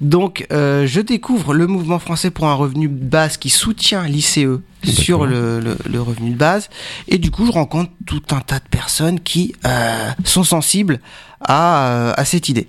[0.00, 4.40] Donc, euh, je découvre le mouvement français pour un revenu de base qui soutient l'ICE
[4.82, 6.70] sur le, le, le revenu de base.
[7.06, 10.98] Et du coup, je rencontre tout un tas de personnes qui euh, sont sensibles
[11.40, 12.66] à, euh, à cette idée.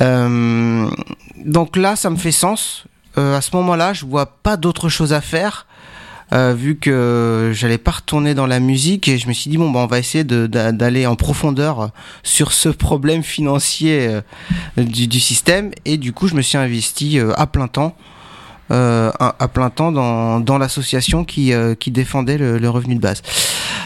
[0.00, 0.88] Euh,
[1.44, 2.84] donc là, ça me fait sens.
[3.18, 5.65] Euh, à ce moment-là, je vois pas d'autre chose à faire.
[6.32, 9.70] Euh, vu que j'allais pas retourner dans la musique et je me suis dit bon
[9.70, 11.90] bah on va essayer d'aller en profondeur
[12.24, 14.20] sur ce problème financier euh,
[14.76, 15.70] du, du système.
[15.84, 17.96] Et du coup je me suis investi euh, à plein temps
[18.70, 23.00] euh, à, plein temps dans, dans l'association qui, euh, qui défendait le, le revenu de
[23.00, 23.22] base.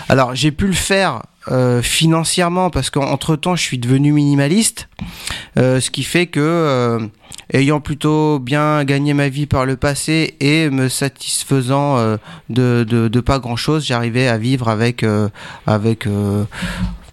[0.08, 4.88] Alors j'ai pu le faire euh, financièrement parce qu'entre temps je suis devenu minimaliste,
[5.56, 6.98] euh, ce qui fait que euh,
[7.52, 12.16] ayant plutôt bien gagné ma vie par le passé et me satisfaisant euh,
[12.48, 15.04] de, de, de pas grand chose, j'arrivais à vivre avec
[15.66, 16.06] avec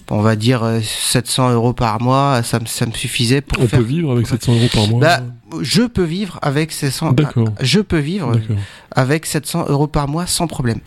[0.09, 3.67] on va dire euh, 700 euros par mois, ça me, ça me suffisait pour On
[3.67, 3.79] faire.
[3.79, 5.19] peut vivre avec 700 euros par mois Bah,
[5.61, 7.11] je peux vivre avec 700.
[7.13, 7.49] D'accord.
[7.61, 8.31] Je peux vivre
[8.91, 10.79] avec 700 euros par mois sans problème.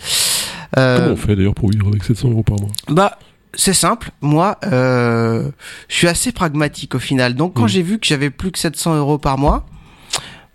[0.79, 2.71] Euh, Comment on fait d'ailleurs pour vivre avec 700 euros par mois?
[2.89, 3.19] Bah,
[3.55, 4.11] c'est simple.
[4.21, 5.51] Moi, euh,
[5.89, 7.35] je suis assez pragmatique au final.
[7.35, 7.69] Donc, quand Mm.
[7.69, 9.67] j'ai vu que j'avais plus que 700 euros par mois,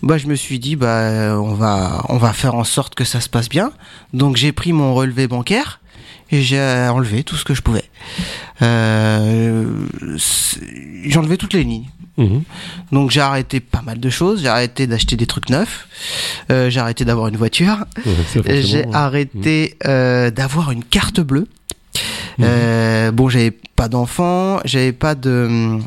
[0.01, 3.19] bah, je me suis dit, bah, on va, on va faire en sorte que ça
[3.21, 3.71] se passe bien.
[4.13, 5.81] Donc, j'ai pris mon relevé bancaire
[6.35, 7.85] et j'ai enlevé tout ce que je pouvais.
[8.61, 9.65] Euh,
[11.03, 11.89] j'ai enlevé toutes les lignes.
[12.17, 12.43] Mhm.
[12.91, 14.41] Donc, j'ai arrêté pas mal de choses.
[14.41, 15.87] J'ai arrêté d'acheter des trucs neufs.
[16.51, 17.85] Euh, j'ai arrêté d'avoir une voiture.
[18.05, 18.93] Ouais, forcément, J'ai ouais.
[18.93, 21.47] arrêté euh, d'avoir une carte bleue.
[22.37, 22.45] Mhm.
[22.47, 25.79] Euh, bon, j'avais pas d'enfant, j'avais pas de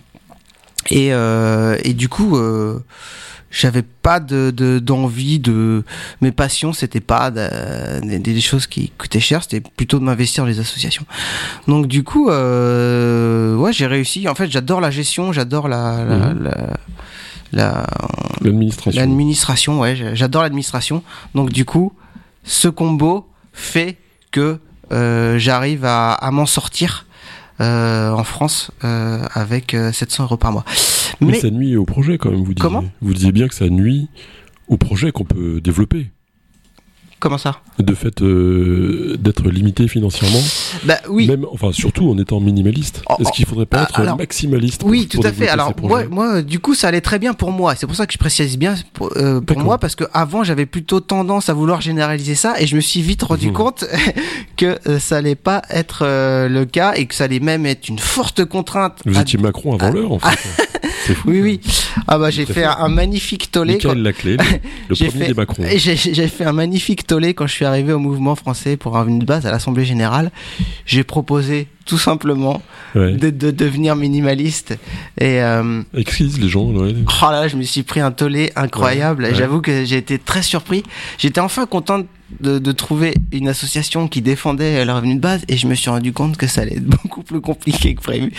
[0.91, 2.81] Et, euh, et du coup, euh,
[3.51, 5.85] j'avais pas de de- d'envie de,
[6.21, 10.45] mes passions, c'était pas de- des, des choses qui coûtaient cher, c'était plutôt de m'investir
[10.45, 11.07] dans les associations.
[11.67, 14.29] Donc du coup, euh, ouais, j'ai réussi.
[14.29, 16.43] En fait, j'adore la gestion, j'adore la la, Mhm.
[16.43, 16.77] la-
[17.53, 17.87] la-
[18.43, 19.01] L'administration.
[19.01, 21.03] L'administration, ouais, j'a- j'adore l'administration.
[21.35, 21.93] Donc du coup,
[22.45, 23.97] ce combo fait
[24.31, 24.59] que
[24.93, 27.07] euh, j'arrive à, à m'en sortir
[27.61, 30.64] euh, en France euh, avec euh, 700 euros par mois.
[31.21, 32.68] Mais, Mais ça nuit au projet quand même, vous disiez.
[32.68, 32.85] Comment?
[33.01, 34.09] Vous disiez bien que ça nuit
[34.68, 36.11] au projet qu'on peut développer.
[37.18, 37.61] Comment ça?
[37.78, 40.40] De fait, euh, d'être limité financièrement.
[40.85, 41.26] Bah oui.
[41.28, 43.02] Même, enfin, surtout en étant minimaliste.
[43.09, 45.48] Oh, Est-ce qu'il faudrait pas être alors- maximaliste pour- Oui, tout pour à fait.
[45.48, 47.74] Alors moi, moi, du coup, ça allait très bien pour moi.
[47.74, 50.66] C'est pour ça que je précise bien pour, euh, pour moi parce que avant, j'avais
[50.66, 53.52] plutôt tendance à vouloir généraliser ça et je me suis vite rendu Mhm.
[53.52, 53.85] compte
[54.57, 56.04] que euh, ça allait pas être
[56.48, 58.98] le cas et que ça allait même être une forte contrainte.
[59.04, 60.38] Vous à- étiez Macron avant l'heure, en fait.
[61.14, 61.31] Fou.
[61.31, 61.61] Oui, oui.
[62.07, 63.79] Ah bah j'ai fait un, magnifique tollé.
[63.79, 64.37] Quand- Laclé,
[64.88, 65.64] le, premier fait- des Macron.
[65.77, 65.97] J'ai
[66.29, 69.25] fait un magnifique tollé quand je suis arrivé au mouvement français pour un revenu de
[69.25, 70.31] base à l'Assemblée Générale.
[70.87, 72.62] J'ai proposé tout simplement
[72.94, 73.12] Ouais.
[73.12, 74.73] de, de devenir minimaliste.
[75.21, 76.64] Et euh, Excuse les gens.
[76.71, 76.94] ouais.
[77.07, 79.25] oh là je me suis pris un tollé incroyable.
[79.25, 79.35] Ouais.
[79.35, 80.83] J'avoue que j'ai été très surpris.
[81.18, 82.03] J'étais enfin content
[82.40, 85.88] de, de trouver une association qui défendait le revenu de base et je me suis
[85.90, 88.33] rendu compte que ça allait être beaucoup plus compliqué que prévu.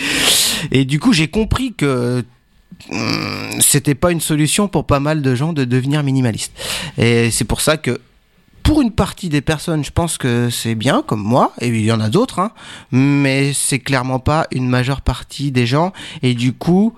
[0.72, 2.24] Et du coup, j'ai compris que
[3.60, 6.52] c'était pas une solution pour pas mal de gens de devenir minimaliste.
[6.98, 8.00] Et c'est pour ça que
[8.62, 11.90] pour une partie des personnes, je pense que c'est bien, comme moi, et il y
[11.90, 12.52] en a d'autres, hein,
[12.92, 15.92] mais c'est clairement pas une majeure partie des gens.
[16.22, 16.92] Et du coup,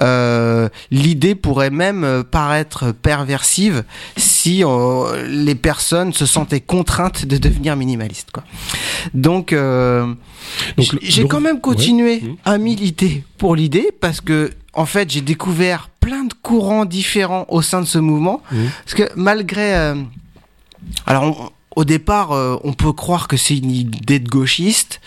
[0.00, 3.82] euh, l'idée pourrait même paraître perversive
[4.16, 8.30] si euh, les personnes se sentaient contraintes de devenir minimalistes.
[8.32, 8.44] Quoi.
[9.12, 10.06] Donc, euh,
[10.76, 12.36] Donc, j'ai quand même continué Mhm.
[12.44, 17.62] à militer pour l'idée parce que, en fait, j'ai découvert plein de courants différents au
[17.62, 18.42] sein de ce mouvement.
[18.52, 18.70] Mhm.
[18.84, 19.94] Parce que malgré, euh,
[21.06, 25.00] alors on- au départ, euh, on peut croire que c'est une idée de gauchiste,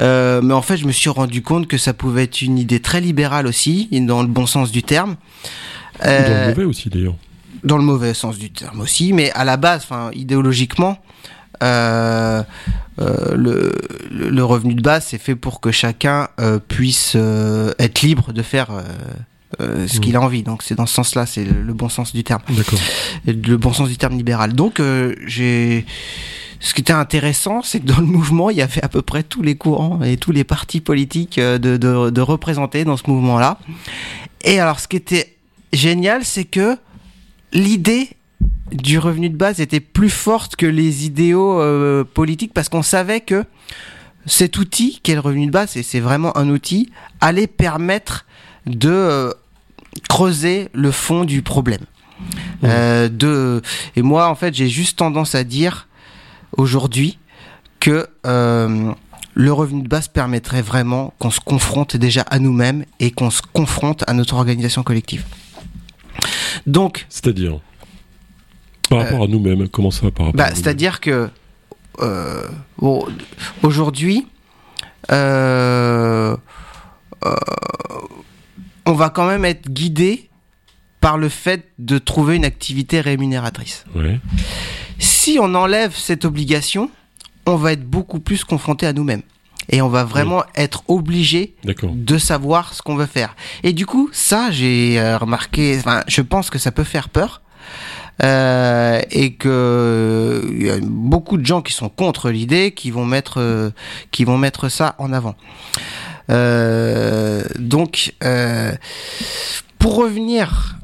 [0.00, 2.80] euh, mais en fait, je me suis rendu compte que ça pouvait être une idée
[2.80, 5.16] très libérale aussi, dans le bon sens du terme.
[6.02, 7.14] Dans le mauvais aussi, d'ailleurs.
[7.64, 10.98] dans le mauvais sens du terme aussi, mais à la base, enfin, idéologiquement,
[11.62, 12.42] euh,
[12.98, 13.70] euh,
[14.10, 18.42] le, revenu de base, c'est fait pour que chacun euh, puisse euh, être libre de
[18.42, 18.68] faire
[19.58, 20.42] ce qu'il a envie.
[20.42, 22.78] Donc c'est dans ce sens-là, c'est le, le bon sens du terme, D'accord.
[23.26, 24.54] Le bon sens du terme libéral.
[24.54, 24.80] Donc
[25.26, 25.84] j'ai
[26.58, 29.22] ce qui était intéressant, c'est que dans le mouvement, il y avait à peu près
[29.22, 33.58] tous les courants et tous les partis politiques de, de, de représenter dans ce mouvement-là.
[34.42, 35.36] Et alors, ce qui était
[35.72, 36.78] génial, c'est que
[37.52, 38.08] l'idée
[38.72, 43.20] du revenu de base était plus forte que les idéaux euh, politiques parce qu'on savait
[43.20, 43.44] que
[44.26, 48.26] cet outil, qui est le revenu de base, et c'est vraiment un outil, allait permettre
[48.66, 49.32] de euh,
[50.08, 51.82] creuser le fond du problème.
[52.64, 53.62] Euh, de...
[53.94, 55.86] Et moi, en fait, j'ai juste tendance à dire
[56.56, 57.18] aujourd'hui
[57.78, 63.30] que le revenu de base permettrait vraiment qu'on se confronte déjà à nous-mêmes et qu'on
[63.30, 65.24] se confronte à notre organisation collective.
[66.66, 67.60] Donc, C'est-à-dire
[68.98, 71.28] Par rapport à nous-mêmes, comment ça par rapport bah, c'est-à-dire que
[72.00, 72.42] euh,
[72.78, 73.06] bon,
[73.62, 74.26] aujourd'hui,
[75.10, 76.36] euh,
[77.24, 77.34] euh,
[78.84, 80.28] on va quand même être guidé
[81.00, 83.84] par le fait de trouver une activité rémunératrice.
[83.94, 84.20] Ouais.
[84.98, 86.90] Si on enlève cette obligation,
[87.46, 89.22] on va être beaucoup plus confronté à nous-mêmes.
[89.68, 93.34] Et on va vraiment être obligé de savoir ce qu'on veut faire.
[93.64, 97.42] Et du coup, ça, j'ai remarqué, enfin, je pense que ça peut faire peur.
[98.22, 103.04] Euh, et que il y a beaucoup de gens qui sont contre l'idée, qui vont
[103.04, 103.70] mettre, euh,
[104.10, 105.34] qui vont mettre ça en avant.
[106.30, 108.72] Euh, donc, euh,
[109.78, 110.76] pour revenir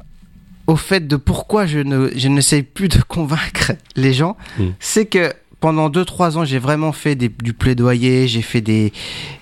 [0.67, 4.63] au fait de pourquoi je ne, je n'essaye plus de convaincre les gens, Mm.
[4.79, 8.93] c'est que pendant 2-3 ans, j'ai vraiment fait des, du plaidoyer, j'ai fait des,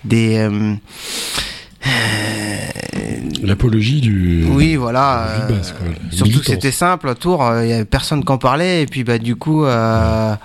[0.06, 0.76] des, euh,
[3.44, 4.46] L'apologie du.
[4.52, 5.28] oui, voilà.
[5.30, 8.86] euh, quoi, surtout que c'était simple, autour, il y avait personne qui en parlait, et
[8.86, 10.36] puis bah du coup, euh,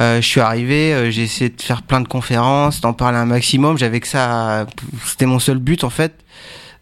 [0.00, 3.26] euh, je suis arrivé, euh, j'ai essayé de faire plein de conférences, d'en parler un
[3.26, 3.78] maximum.
[3.78, 4.66] J'avais que ça,
[5.04, 6.14] c'était mon seul but en fait,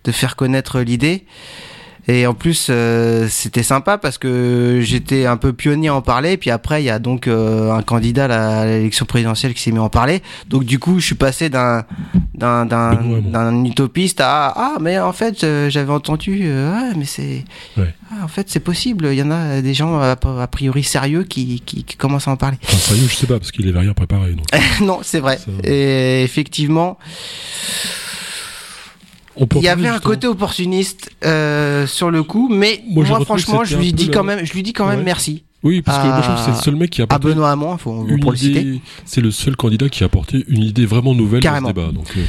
[0.05, 1.26] de faire connaître l'idée.
[2.09, 6.36] Et en plus, euh, c'était sympa parce que j'étais un peu pionnier à en parler.
[6.36, 9.78] Puis après, il y a donc euh, un candidat à l'élection présidentielle qui s'est mis
[9.78, 10.20] à en parler.
[10.48, 11.84] Donc du coup, je suis passé d'un
[12.34, 17.44] d'un d'un utopiste à ah mais en fait euh, j'avais entendu euh, ouais mais c'est
[17.76, 17.94] Ouais.
[18.11, 19.07] ah, en fait c'est possible.
[19.12, 22.32] Il y en a des gens a, a priori sérieux qui, qui qui commencent à
[22.32, 22.57] en parler.
[22.64, 24.32] Enfin, sérieux, je sais pas, parce qu'il avait rien préparé.
[24.32, 24.46] Donc.
[24.80, 25.36] non, c'est vrai.
[25.38, 26.98] Ça- Et effectivement,
[29.37, 33.93] il y avait un côté opportuniste euh, sur le coup, mais moi, franchement, je lui
[33.93, 35.45] dis quand même, je lui dis quand même merci.
[35.62, 37.28] Oui, parce que moi, je trouve que c'est le seul mec qui a apporté.
[37.28, 38.80] À Benoît Hamon, faut, pour le citer.
[39.05, 41.68] C'est le seul candidat qui a apporté une idée vraiment nouvelle carrément.
[41.72, 41.93] dans ce débat.
[41.93, 42.24] Donc, euh,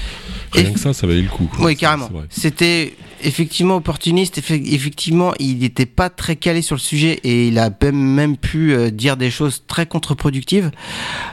[0.52, 1.50] rien que ça, ça valait le coup.
[1.60, 2.10] Oui, carrément.
[2.30, 2.94] C'était
[3.24, 4.38] effectivement opportuniste.
[4.38, 8.92] Effectivement, il n'était pas très calé sur le sujet et il a même pu euh,
[8.92, 10.70] dire des choses très contre-productives.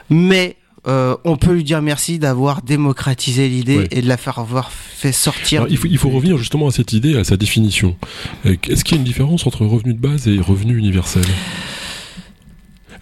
[0.09, 0.57] Mais
[0.87, 5.12] euh, on peut lui dire merci d'avoir démocratisé l'idée et de la faire avoir fait
[5.12, 5.66] sortir.
[5.68, 7.97] il, faut, il faut revenir justement à cette idée, à sa définition.
[8.45, 11.24] Est-ce qu'il y a une différence entre revenu de base et revenu universel?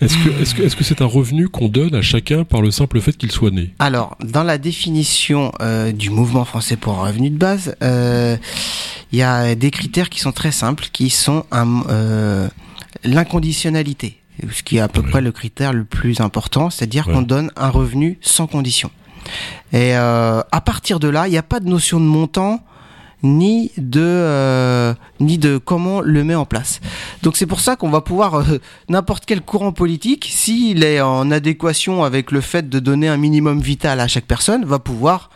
[0.01, 3.17] Est-ce que est-ce que c'est un revenu qu'on donne à chacun par le simple fait
[3.17, 3.75] qu'il soit né?
[3.81, 8.37] Alors, dans la définition euh, du mouvement français pour un revenu de base, euh,
[9.11, 12.49] il y a des critères qui sont très simples, qui sont euh,
[13.03, 14.19] l'inconditionnalité,
[14.51, 17.71] ce qui est à peu près le critère le plus important, c'est-à-dire qu'on donne un
[17.71, 18.91] revenu sans condition.
[19.73, 22.63] Et à partir de là, il n'y a pas de notion de montant
[23.23, 26.81] ni de euh, ni de comment le met en place.
[27.23, 28.59] Donc c'est pour ça qu'on va pouvoir euh,
[28.89, 33.61] n'importe quel courant politique, s'il est en adéquation avec le fait de donner un minimum
[33.61, 35.31] vital à chaque personne, va pouvoir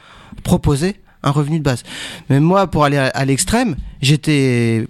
[0.45, 1.83] proposer un revenu de base.
[2.31, 4.89] Mais moi, pour aller à, l'extrême, j'étais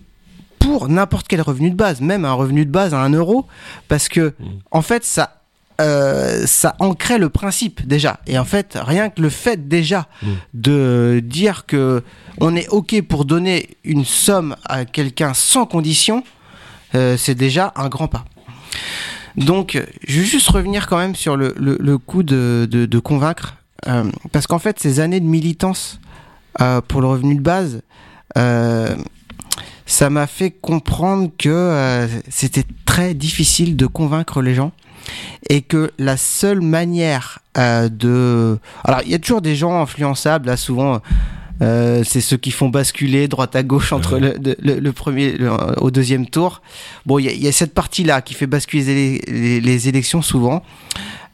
[0.63, 3.47] pour n'importe quel revenu de base, même un revenu de base à un euro,
[3.89, 4.45] parce que mmh.
[4.71, 5.43] en fait ça
[5.81, 8.21] euh, ça ancrait le principe déjà.
[8.27, 10.27] Et en fait, rien que le fait déjà mmh.
[10.55, 12.03] de dire que
[12.41, 16.25] on est ok pour donner une somme à quelqu'un sans condition,
[16.95, 18.25] euh, c'est déjà un grand pas.
[19.37, 23.57] Donc, je vais juste revenir quand même sur le, le, coup de, de, convaincre,
[23.89, 26.01] euh, parce qu'en fait, ces années de militance
[26.87, 27.81] pour le revenu de base,
[29.93, 34.73] ça m'a fait comprendre que c'était très difficile de convaincre les gens
[35.51, 38.59] et que la seule manière euh, de...
[38.85, 40.95] Alors, il y a toujours des gens influençables, là, souvent...
[40.95, 40.99] Euh,
[42.05, 45.37] c'est ceux qui font basculer droite à gauche entre le, le, premier
[45.79, 46.63] au deuxième tour.
[47.07, 50.63] Bon, il y, a cette partie-là qui fait basculer les, les, élections souvent,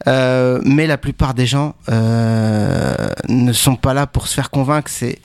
[0.07, 2.95] euh, mais la plupart des gens euh,
[3.29, 4.91] ne sont pas là pour se faire convaincre.
[4.91, 5.19] C'est,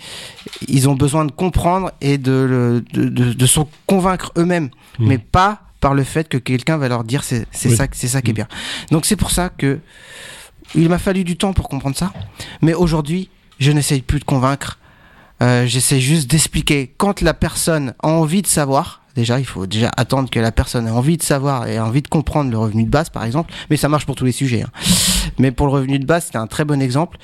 [0.67, 5.07] ils ont besoin de comprendre et de, de, de, de se convaincre eux-mêmes, mmh.
[5.07, 8.29] mais pas par le fait que quelqu'un va leur dire c'est ça, c'est ça qui
[8.29, 8.35] est mm.
[8.35, 8.47] bien.
[8.89, 9.79] Donc c'est pour ça que
[10.75, 12.13] il m'a fallu du temps pour comprendre ça.
[12.61, 13.29] Mais aujourd'hui,
[13.59, 14.79] je n'essaye plus de convaincre.
[15.43, 19.01] Euh, J'essaie juste d'expliquer quand la personne a envie de savoir.
[19.15, 22.07] Déjà, il faut déjà attendre que la personne ait envie de savoir et envie de
[22.07, 23.53] comprendre le revenu de base, par exemple.
[23.69, 24.63] Mais ça marche pour tous les sujets.
[24.63, 24.71] Hein.
[25.37, 27.17] Mais pour le revenu de base, c'est un très bon exemple.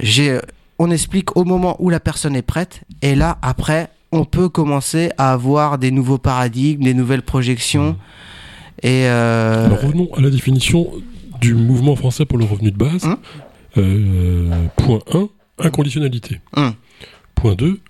[0.00, 0.38] J'ai,
[0.78, 5.10] on explique au moment où la personne est prête, et là, après, on peut commencer
[5.16, 7.92] à avoir des nouveaux paradigmes, des nouvelles projections.
[7.92, 7.96] Mmh.
[8.82, 10.90] Et euh, revenons à la définition
[11.40, 13.04] du mouvement français pour le revenu de base.
[13.04, 13.14] Mmh.
[13.78, 15.28] Euh, point 1,
[15.58, 16.40] inconditionnalité.
[16.56, 16.68] Mmh.
[17.36, 17.80] Point 2,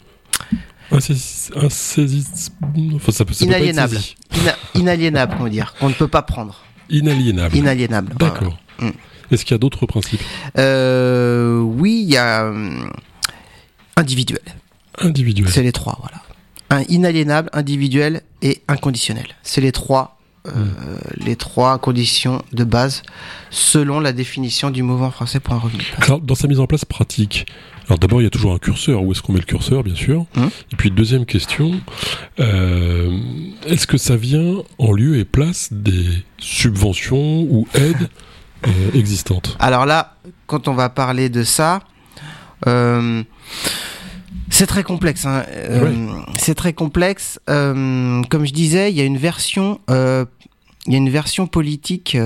[3.41, 3.99] inaliénable.
[4.75, 5.75] inaliénable, on va dire.
[5.81, 6.63] On ne peut pas prendre.
[6.91, 7.57] Inaliénable.
[7.57, 8.15] Inaliénable.
[8.19, 8.59] D'accord.
[9.31, 10.21] Est-ce qu'il y a d'autres principes?
[10.59, 12.91] Euh, Oui, il y a hum,
[13.97, 14.41] individuel.
[14.99, 15.51] Individuel.
[15.51, 16.23] C'est les trois, voilà.
[16.71, 19.27] Un inaliénable, individuel et inconditionnel.
[19.43, 21.25] C'est les trois, euh, hmm.
[21.25, 23.03] les trois conditions de base
[23.51, 25.85] selon la définition du mouvement français pour un revenu.
[26.03, 27.47] Alors, dans sa mise en place pratique,
[27.87, 29.03] alors d'abord il y a toujours un curseur.
[29.03, 30.49] Où est-ce qu'on met le curseur, bien sûr hmm.
[30.72, 31.80] Et puis deuxième question,
[32.41, 33.16] euh,
[33.66, 36.07] est-ce que ça vient en lieu et place des
[36.39, 38.09] subventions ou aides
[38.66, 39.57] euh, existantes?
[39.61, 40.16] Alors là,
[40.47, 41.80] quand on va parler de ça.
[44.51, 45.26] C'est très complexe.
[45.26, 45.45] Hein.
[45.55, 46.09] Euh,
[46.39, 47.41] c'est très complexe.
[47.51, 50.24] Euh, comme je disais, il y a une version, euh,
[50.87, 52.16] il y a une version politique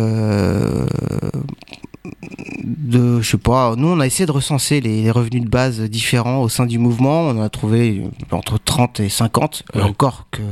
[2.64, 3.74] de, je sais pas.
[3.76, 7.22] Nous, on a essayé de recenser les, revenus de base différents au sein du mouvement.
[7.22, 9.64] On en a trouvé entre 30 et 50.
[9.74, 10.42] Encore que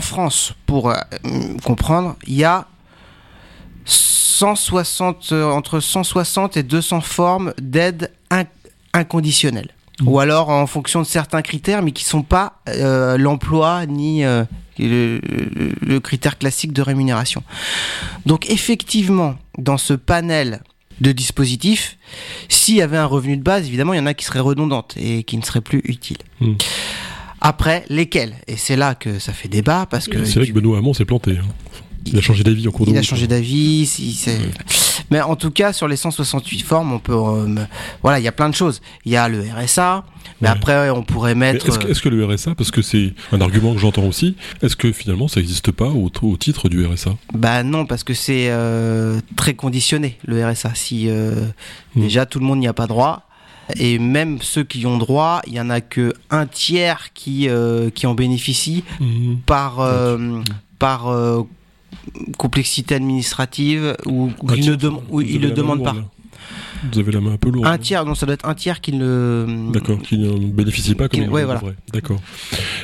[0.00, 0.92] France, pour
[1.64, 2.66] comprendre, il y a
[4.36, 8.12] 160, euh, entre 160 et 200 formes d'aide
[8.92, 9.70] inconditionnelle.
[10.00, 10.08] Mmh.
[10.08, 14.24] Ou alors en fonction de certains critères, mais qui ne sont pas euh, l'emploi ni
[14.78, 17.42] le, critère classique de rémunération.
[18.26, 20.62] Donc effectivement, dans ce panel
[21.00, 21.98] de dispositifs,
[22.48, 24.94] s'il y avait un revenu de base, évidemment, il y en a qui seraient redondantes
[24.96, 26.18] et qui ne seraient plus utiles.
[26.40, 26.54] Mmh.
[27.40, 28.34] Après, lesquels?
[28.46, 30.24] Et c'est là que ça fait débat parce que.
[30.24, 31.32] C'est vrai que Benoît Hamon s'est planté.
[31.32, 31.44] Hein.
[32.06, 33.86] Il a changé d'avis en cours de Il a changé d'avis.
[33.86, 34.38] si c'est-
[35.10, 37.12] Mais en tout cas, sur les 168 formes, on peut.
[37.14, 37.64] euh,
[38.02, 38.80] voilà, il y a plein de choses.
[39.04, 40.04] Il y a le RSA,
[40.40, 40.54] mais Ouais.
[40.54, 41.66] après, on pourrait mettre.
[41.68, 45.28] Est-ce que, le RSA, parce que c'est un argument que j'entends aussi, est-ce que finalement
[45.28, 49.54] ça n'existe pas au, au titre du RSA Bah non, parce que c'est euh, très
[49.54, 50.72] conditionné le RSA.
[50.74, 51.46] Si euh,
[51.94, 52.00] Mm.
[52.00, 53.22] déjà tout le monde n'y a pas droit.
[53.76, 57.48] Et même ceux qui y ont droit, il y en a que un tiers qui
[57.96, 58.84] qui en bénéficient
[59.44, 60.40] par euh,
[60.78, 61.42] par euh,
[62.38, 65.84] complexité administrative ou, ou tiers, ne, dem- vous ou avez ils la ne main demandent
[65.84, 65.92] pas.
[65.94, 66.04] là.
[66.92, 67.66] Vous avez la main un peu lourde.
[67.66, 67.78] Un hein.
[67.78, 69.70] tiers, non, ça doit être un tiers qui ne.
[69.72, 71.62] D'accord, qui ne bénéficie pas comme il ouais, le voilà.
[71.92, 72.20] D'accord.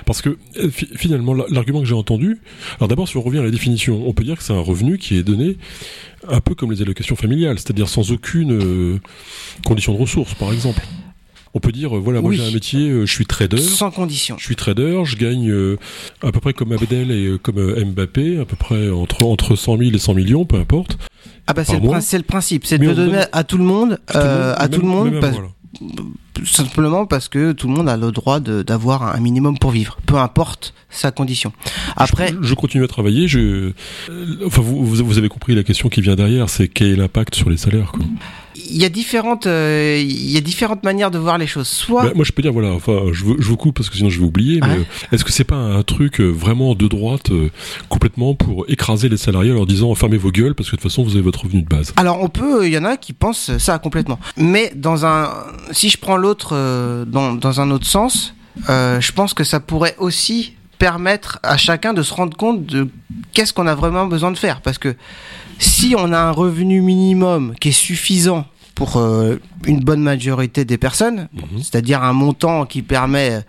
[0.06, 2.40] Parce que euh, fi- finalement, la- l'argument que j'ai entendu,
[2.78, 4.96] alors d'abord, si on revient à la définition, on peut dire que c'est un revenu
[4.98, 5.58] qui est donné
[6.26, 8.98] un peu comme les allocations familiales, c'est-à-dire sans aucune euh,
[9.66, 10.82] condition de ressources, par exemple.
[11.54, 12.36] On peut dire, euh, voilà, moi Oui.
[12.38, 13.58] j'ai un métier, euh, je suis trader.
[13.58, 14.36] Sans condition.
[14.38, 15.76] Je suis trader, je gagne euh,
[16.22, 17.56] à peu près comme Abdel et comme
[17.92, 20.96] Mbappé, à peu près entre, entre 100 000 et 100 millions, peu importe.
[21.46, 23.64] Ah bah c'est le, c'est principe, c'est de le on donner donne- à tout le
[23.64, 25.36] monde, euh, à tout le monde, parce-
[26.44, 30.16] simplement parce que tout le monde a le droit d'avoir un minimum pour vivre, peu
[30.16, 31.52] importe sa condition.
[31.96, 33.28] Après, je, je continue à travailler.
[33.28, 33.72] Je,
[34.46, 37.34] enfin, vous, vous vous avez compris la question qui vient derrière, c'est quel est l'impact
[37.34, 37.92] sur les salaires.
[37.92, 38.04] Quoi.
[38.72, 41.68] Il y a différentes, euh, il y a différentes manières de voir les choses.
[41.68, 43.96] Soit Bah, moi, je peux dire, voilà, enfin, je, vous- je vous coupe parce que
[43.96, 44.86] sinon je vais oublier, mais Ouais.
[45.12, 47.50] est-ce que c'est pas un truc euh, vraiment de droite euh,
[47.88, 50.90] complètement pour écraser les salariés en leur disant fermez vos gueules parce que de toute
[50.90, 51.92] façon vous avez votre revenu de base?
[51.96, 54.18] Alors on peut, il y en a qui pensent ça complètement.
[54.36, 55.30] Mais dans un,
[55.70, 56.54] si je prends l'autre
[57.06, 58.34] dans, dans un autre sens,
[58.68, 62.88] je pense que ça pourrait aussi permettre à chacun de se rendre compte de
[63.34, 64.60] qu'est-ce qu'on a vraiment besoin de faire.
[64.62, 64.94] Parce que
[65.58, 70.78] si on a un revenu minimum qui est suffisant pour euh, une bonne majorité des
[70.78, 71.58] personnes, Mhm.
[71.58, 73.42] c'est-à-dire un montant qui permet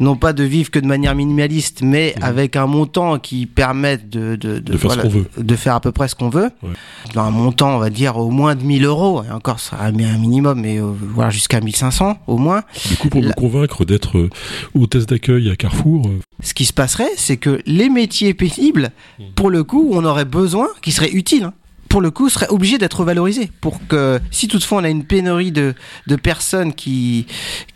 [0.00, 2.24] non pas de vivre que de manière minimaliste, mais Mhm.
[2.24, 5.26] avec un montant qui permet de, de, De faire ce qu'on veut.
[5.38, 6.50] de faire à peu près ce qu'on veut.
[6.64, 6.70] Ouais.
[7.14, 9.92] Dans un montant, on va dire, au moins de 1000 euros, et encore, ça un
[9.92, 12.62] minimum, mais euh, voilà, jusqu'à 1500 au moins.
[12.90, 14.30] Du coup, pour me La- convaincre d'être euh,
[14.74, 18.90] hôtesse d'accueil à Carrefour, euh, Ce qui se passerait, c'est que les métiers pénibles,
[19.20, 19.26] Mhm.
[19.36, 21.52] pour le coup, on aurait besoin, qui seraient utiles, hein,
[21.94, 23.52] pour le coup, seraient obligés d'être valorisés.
[23.60, 25.74] Pour que, si toutefois on a une pénurie de,
[26.08, 27.24] de personnes qui,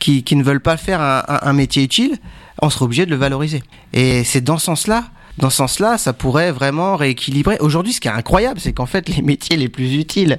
[0.01, 2.17] qui, qui ne veulent pas faire un, un- un métier utile,
[2.61, 3.63] on serait obligé de le valoriser.
[3.93, 5.05] Et c'est dans ce sens-là.
[5.37, 7.59] Dans ce sens-là, ça pourrait vraiment rééquilibrer.
[7.61, 10.37] Aujourd'hui, ce qui est incroyable, c'est qu'en fait, les métiers les plus utiles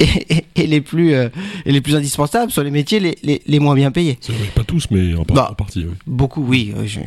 [0.00, 0.04] et,
[0.38, 1.28] et- et les plus euh,
[1.64, 4.18] et les plus indispensables sont les métiers les, les, les moins bien payés.
[4.20, 5.48] c'est vrai, pas tous, mais en, par- Bah.
[5.52, 5.84] en partie.
[5.88, 5.94] oui.
[6.08, 6.74] Beaucoup, oui.
[6.86, 6.98] je-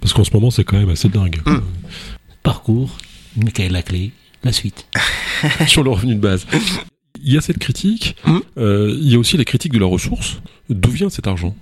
[0.00, 1.60] Parce qu'en ce moment, c'est quand même assez dingue Mm.
[2.42, 2.90] Parcours,
[3.36, 4.10] Michael Laclé,
[4.44, 4.86] la suite.
[5.66, 6.46] sur le revenu de base.
[7.22, 8.38] Il y a cette critique, Mm.
[8.58, 10.38] euh, il y a aussi la critique de la ressource.
[10.68, 11.54] D'où vient cet argent?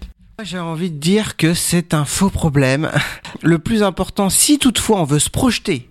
[0.43, 2.91] J'ai envie de dire que c'est un faux problème.
[3.43, 5.89] Le plus important, si toutefois on veut se projeter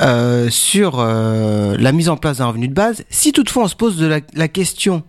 [0.00, 3.76] euh, sur euh, la mise en place d'un revenu de base, si toutefois on se
[3.76, 5.02] pose de la, la question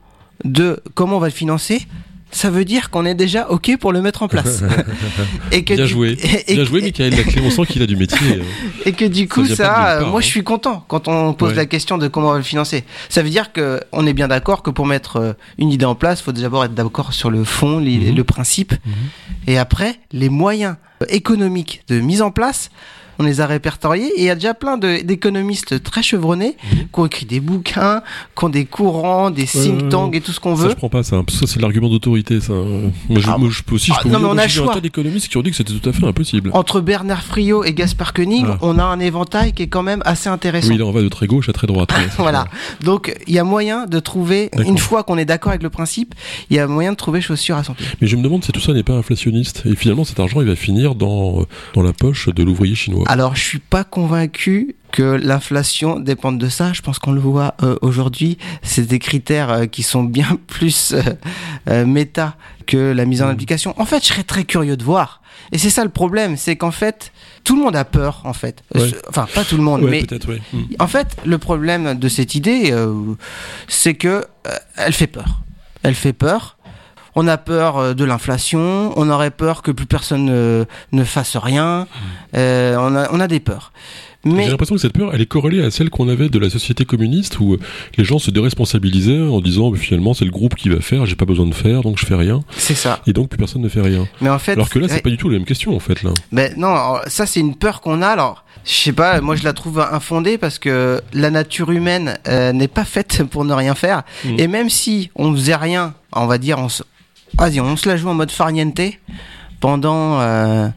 [0.44, 1.86] de comment on va le financer,
[2.32, 4.62] ça veut dire qu'on est déjà OK pour le mettre en place.
[5.52, 6.18] et que Bien du- joué.
[6.48, 7.42] et- Bien joué, Michael Laclé.
[7.44, 8.18] On sent qu'il a du métier.
[8.38, 8.44] euh.
[8.86, 10.22] Et que du coup, ça, part, moi hein.
[10.22, 11.56] je suis content quand on pose Ouais.
[11.56, 12.84] la question de comment on va le financer.
[13.10, 15.96] Ça veut dire que on est bien d'accord que pour mettre euh, une idée en
[15.96, 18.16] place, il faut d'abord être d'accord sur le fond, Mhm.
[18.16, 18.94] le principe, Mhm.
[19.48, 22.70] et après les moyens euh, économiques de mise en place.
[23.20, 26.78] On les a répertoriés et il y a déjà plein d'économistes très chevronnés Mhm.
[26.94, 28.02] qui ont écrit des bouquins,
[28.38, 30.70] qui ont des courants, des think ouais, tanks et tout ce qu'on Ça, veut.
[30.70, 31.18] je prends pas ça.
[31.26, 32.54] parce que Ça, c'est l'argument d'autorité, ça.
[32.54, 33.92] Moi, je, Ah, moi, je peux aussi.
[33.94, 34.74] ah, je peux non, mais on a choix.
[34.74, 36.50] tas d'économistes qui ont dit que c'était tout à fait impossible.
[36.54, 38.58] Entre Bernard Friot et Gaspard Koenig, Ah.
[38.62, 40.70] on a un éventail qui est quand même assez intéressant.
[40.70, 41.90] Oui, là, on va de très gauche à très droite.
[42.18, 42.46] Voilà.
[42.84, 46.16] Donc, il y a moyen de trouver, une fois qu'on est d'accord avec le principe,
[46.50, 47.86] il y a moyen de trouver chaussure à son pied.
[48.02, 49.64] Mais je me demande si tout ça n'est pas inflationniste.
[49.66, 51.46] Et finalement, cet argent, il va finir dans,
[51.76, 53.04] dans la poche de l'ouvrier chinois.
[53.12, 56.74] Alors, je suis pas convaincu que l'inflation dépende de ça.
[56.74, 58.38] Je pense qu'on le voit euh, aujourd'hui.
[58.62, 61.02] C'est des critères euh, qui sont bien plus euh,
[61.70, 62.36] euh, méta
[62.68, 63.32] que la mise en Mhm.
[63.32, 63.74] application.
[63.82, 65.22] En fait, je serais très curieux de voir.
[65.52, 67.12] Et c'est ça le problème, c'est qu'en fait,
[67.44, 68.64] tout le monde a peur, en fait.
[68.76, 68.92] Ouais.
[69.08, 70.40] Enfin, pas tout le monde, ouais, mais peut-être, oui.
[70.54, 70.76] Mm.
[70.78, 72.94] En fait, le problème de cette idée, euh,
[73.68, 74.24] c'est que euh,
[74.78, 75.42] elle fait peur.
[75.82, 76.59] Elle fait peur.
[77.22, 78.94] On a peur euh, de l'inflation.
[78.96, 80.64] On aurait peur que plus personne ne,
[80.94, 81.86] ne fasse rien.
[82.34, 83.74] Euh, on, a, on a des peurs.
[84.24, 86.50] Mais J'ai l'impression que cette peur, elle est corrélée à celle qu'on avait de la
[86.50, 87.60] société communiste où euh,
[87.98, 91.26] les gens se déresponsabilisaient en disant finalement c'est le groupe qui va faire, j'ai pas
[91.26, 93.00] besoin de faire donc je fais rien c'est ça.
[93.08, 94.08] et donc plus personne ne fait rien.
[94.20, 95.80] Mais en fait, Alors que là c'est ouais, pas du tout la même question en
[95.80, 96.12] fait là.
[96.34, 98.08] mais non, alors, ça c'est une peur qu'on a.
[98.08, 99.22] Alors, je sais pas.
[99.22, 103.46] Moi, je la trouve infondée parce que la nature humaine euh, n'est pas faite pour
[103.46, 104.04] ne rien faire.
[104.26, 104.40] Mhm.
[104.40, 106.84] Et même si on faisait rien, on va dire, on se,
[107.38, 108.80] vas-y, on se la joue en mode farniente
[109.60, 110.70] pendant euh,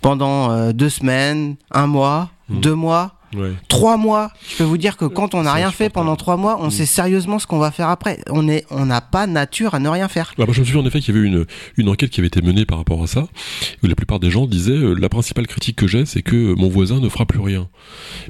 [0.00, 2.60] pendant euh, deux semaines, un mois, Mhm.
[2.60, 3.14] deux mois.
[3.34, 3.52] Ouais.
[3.68, 6.58] Trois mois, je peux vous dire que quand on n'a rien fait pendant trois mois,
[6.60, 6.70] on Mm.
[6.70, 8.20] sait sérieusement ce qu'on va faire après.
[8.30, 10.32] On est, on n'a pas nature à ne rien faire.
[10.38, 12.28] Ah bah, je me souviens en effet qu'il y avait une, une enquête qui avait
[12.28, 13.26] été menée par rapport à ça,
[13.82, 16.68] où la plupart des gens disaient euh, la principale critique que j'ai, c'est que mon
[16.68, 17.68] voisin ne fera plus rien.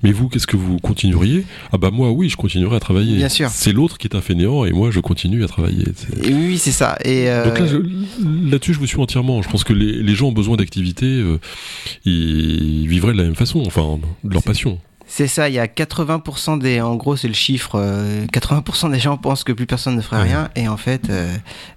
[0.03, 1.45] Mais vous, qu'est-ce que vous continueriez?
[1.73, 3.17] Ah bah moi, oui, je continuerai à travailler.
[3.17, 3.49] Bien sûr.
[3.51, 5.85] C'est l'autre qui est un fainéant et moi, je continue à travailler.
[6.25, 6.97] Et oui, c'est ça.
[7.05, 7.67] Et euh, Donc là,
[8.51, 9.43] là-dessus, je vous suis entièrement.
[9.43, 11.39] Je pense que les, les gens ont besoin d'activité, euh,
[12.05, 14.79] ils vivraient de la même façon, enfin, de leur passion.
[15.15, 15.51] C'est ça.
[15.51, 17.73] Il y a 80% des, en gros, c'est le chiffre.
[17.75, 20.29] euh, 80% des gens pensent que plus personne ne ferait Ouais.
[20.29, 21.31] rien, et en fait, euh,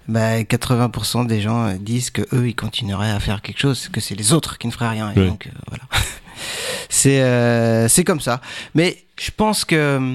[0.08, 4.00] bah, 80% des gens euh, disent que eux, ils continueraient à faire quelque chose, que
[4.00, 5.12] c'est les autres qui ne feraient rien.
[5.14, 5.26] Et Ouais.
[5.26, 5.84] donc, euh, voilà.
[6.88, 8.40] c'est, euh, c'est comme ça.
[8.74, 10.14] Mais je pense que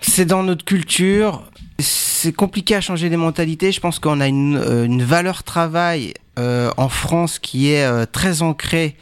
[0.00, 1.44] c'est dans notre culture.
[1.78, 3.72] C'est compliqué à changer des mentalités.
[3.72, 8.04] Je pense qu'on a une, euh, une valeur travail euh, en France qui est euh,
[8.04, 8.96] très ancrée.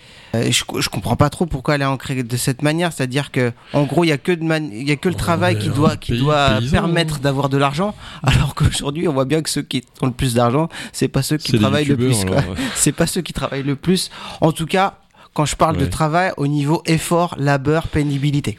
[0.45, 2.93] Euh, je, je comprends pas trop pourquoi elle est ancrée de cette manière.
[2.93, 5.15] C'est-à-dire que, en gros, il y a que de man- il y a que le
[5.15, 7.21] On travail qui doit qui pays doit paysan, permettre hein.
[7.23, 7.95] d'avoir de l'argent.
[8.23, 11.37] Alors qu'aujourd'hui, on voit bien que ceux qui ont le plus d'argent, c'est pas ceux
[11.39, 12.25] qui travaillent le plus.
[12.25, 12.43] ouais.
[12.75, 14.11] C'est pas ceux qui travaillent le plus.
[14.41, 14.99] En tout cas,
[15.35, 18.59] quand je parle de travail au niveau effort, labeur, pénibilité.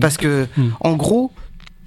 [0.00, 0.68] Parce que, Mm.
[0.80, 1.32] en gros,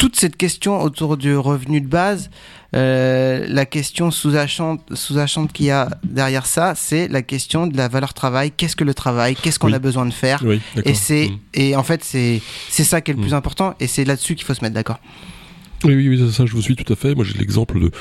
[0.02, 2.32] toute cette question autour du revenu de base,
[2.76, 5.14] euh, la question sous-jacente sous
[5.54, 8.50] qu'il y a derrière ça, c'est la question de la valeur travail.
[8.50, 9.36] Qu'est-ce que le travail?
[9.36, 9.76] Qu'est-ce qu'on Oui.
[9.76, 10.42] a besoin de faire?
[10.44, 10.60] Oui.
[10.86, 11.38] Et c'est Mm.
[11.54, 13.24] et en fait c'est c'est ça qui est le Mm.
[13.26, 15.00] plus important et c'est là-dessus qu'il faut se mettre d'accord.
[15.84, 17.14] Oui, oui, oui, ça, je vous suis tout à fait.
[17.14, 17.92] Moi, j'ai l'exemple de.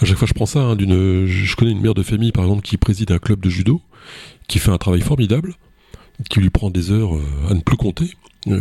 [0.00, 0.60] À chaque fois, je prends ça.
[0.60, 1.26] hein, d'une.
[1.26, 3.80] Je connais une mère de famille, par exemple, qui préside un club de judo,
[4.48, 5.54] qui fait un travail formidable,
[6.30, 8.10] qui lui prend des heures euh, à ne plus compter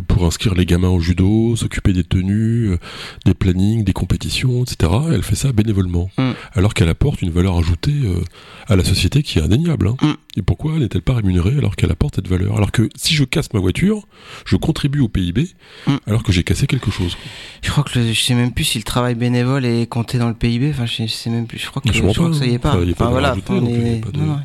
[0.08, 2.78] pour inscrire les gamins au judo, s'occuper des tenues, euh,
[3.26, 4.92] des plannings, des compétitions, etc.
[5.10, 6.32] Et elle fait ça bénévolement, Mm.
[6.54, 8.22] alors qu'elle apporte une valeur ajoutée euh,
[8.68, 9.88] à la société qui est indéniable.
[9.88, 9.98] hein.
[10.02, 10.12] Mm.
[10.38, 12.56] Et pourquoi n'est-elle pas rémunérée alors qu'elle apporte cette valeur?
[12.56, 14.08] Alors que si je casse ma voiture,
[14.46, 15.50] je contribue au PIB,
[15.88, 15.96] Mm.
[16.06, 17.18] alors que j'ai cassé quelque chose.
[17.64, 20.28] Je crois que le- je sais même plus si le travail bénévole est compté dans
[20.30, 20.70] le PIB.
[20.70, 21.58] Enfin, je sais, je sais même plus.
[21.58, 22.60] Je crois que, je sûrement crois pas, que ça y est hein.
[22.60, 22.70] pas.
[22.76, 23.30] Enfin, il y a pas Enfin, de voilà.
[23.30, 24.40] rajouté, enfin, on donc est- de- non, non.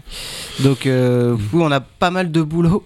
[0.61, 2.85] Donc, euh, oui, on a pas mal de boulot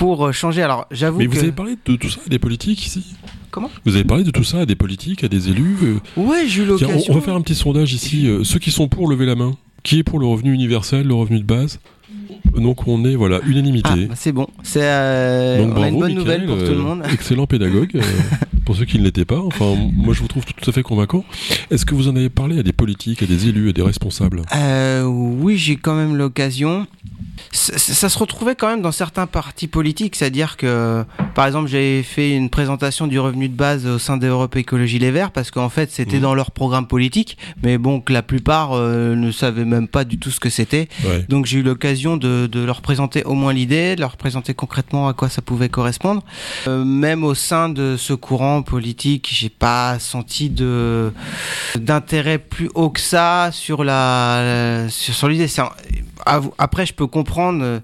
[0.00, 0.62] pour euh, changer.
[0.62, 1.32] Alors, j'avoue Mais que.
[1.32, 3.04] vous avez parlé de tout ça à des politiques ici
[3.50, 6.44] Comment Vous avez parlé de tout ça à des politiques, à des élus euh, Ouais,
[6.46, 7.12] j'ai eu on, l'occasion.
[7.12, 8.26] on va faire un petit sondage ici.
[8.26, 9.52] Euh, ceux qui sont pour, lever la main.
[9.82, 11.80] Qui est pour le revenu universel, le revenu de base?
[12.56, 14.06] Donc on est, voilà, Ah, unanimité.
[14.06, 14.46] bah, c'est bon.
[14.62, 17.02] C'est euh, Donc on a bravo, une bonne nouvelle pour tout le euh, monde.
[17.12, 18.00] Excellent pédagogue, euh,
[18.64, 19.40] pour ceux qui ne l'étaient pas.
[19.40, 21.24] Enfin, moi je vous trouve tout à fait convaincant.
[21.70, 24.42] Est-ce que vous en avez parlé à des politiques, à des élus, à des responsables?
[24.54, 26.86] Euh, oui, j'ai quand même l'occasion.
[27.52, 31.04] Ça, ça se retrouvait quand même dans certains partis politiques, c'est-à-dire que,
[31.34, 35.10] par exemple, j'ai fait une présentation du revenu de base au sein d'Europe Écologie Les
[35.10, 36.22] Verts, parce qu'en fait, c'était Mhm.
[36.22, 40.18] dans leur programme politique, mais bon, que la plupart euh, ne savaient même pas du
[40.18, 40.88] tout ce que c'était.
[41.04, 41.24] Ouais.
[41.28, 45.08] Donc j'ai eu l'occasion de, de leur présenter au moins l'idée, de leur présenter concrètement
[45.08, 46.22] à quoi ça pouvait correspondre.
[46.68, 51.12] Euh, même au sein de ce courant politique, j'ai pas senti de
[51.78, 55.48] d'intérêt plus haut que ça sur la sur, sur l'idée.
[56.58, 57.60] Après, je peux comprendre.
[57.62, 57.80] euh,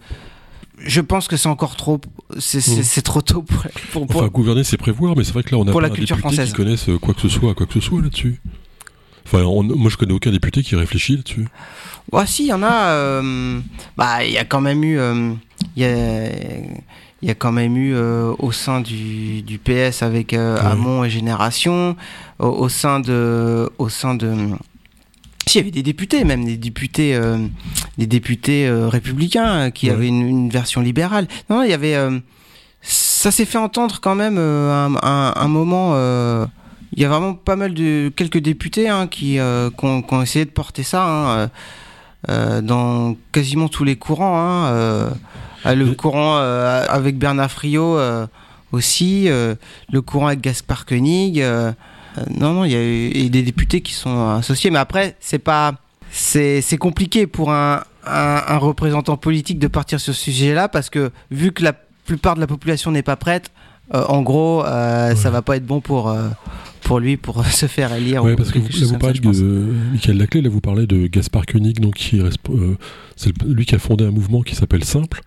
[0.78, 1.98] Je pense que c'est encore trop,
[2.38, 3.62] c'est c'est trop tôt pour,
[3.92, 5.88] pour, pour- Enfin, gouverner, c'est prévoir, mais c'est vrai que là, on n'a Pour pas
[5.88, 6.50] la culture française.
[6.50, 8.40] qui connaissent euh, quoi que ce soit, quoi que ce soit là-dessus.
[9.26, 11.46] Enfin, on- moi, je connais aucun député qui réfléchit là-dessus.
[12.12, 12.86] Ouais, si, il y en a.
[12.90, 13.60] euh,
[13.96, 14.98] bah, il y a quand même eu.
[14.98, 15.32] euh,
[15.76, 16.28] Il y a.
[17.22, 20.38] Il y a quand même eu euh, au sein du, du PS avec Ouais.
[20.38, 21.96] Hamon et Génération,
[22.38, 24.32] au, au sein de, au sein de,
[25.46, 27.38] si il y avait des députés, même des députés, euh,
[27.96, 29.94] des députés euh, républicains euh, qui Ouais.
[29.94, 31.26] avaient une, une version libérale.
[31.48, 31.96] Non, il y avait,
[32.82, 35.94] ça s'est fait entendre quand même un, un- un moment.
[36.96, 40.14] Il y a vraiment pas mal de quelques députés hein, qui, euh, qui ont, qui
[40.14, 41.04] ont essayé de porter ça.
[41.04, 41.48] hein, euh,
[42.28, 44.38] euh, dans quasiment tous les courants.
[44.38, 45.10] hein, euh,
[45.66, 47.98] le courant avec Bernard Friot
[48.72, 51.40] aussi, le courant avec Gaspard Koenig.
[52.30, 55.74] non, non, il y a eu des députés qui sont associés, mais après, c'est pas.
[56.12, 60.88] C'est c'est compliqué pour un, un, un représentant politique de partir sur ce sujet-là parce
[60.88, 61.72] que vu que la
[62.04, 63.50] plupart de la population n'est pas prête,
[63.92, 66.14] en gros, ça va pas être bon pour,
[66.86, 68.22] pour lui pour se faire élire.
[68.24, 70.86] Ouais, ou parce que vous, là, vous ça, parlez de Michael Laclé, là vous parlez
[70.86, 72.30] de Gaspard Koenig, donc qui euh,
[73.16, 75.20] c'est lui qui a fondé un mouvement qui s'appelle Simple.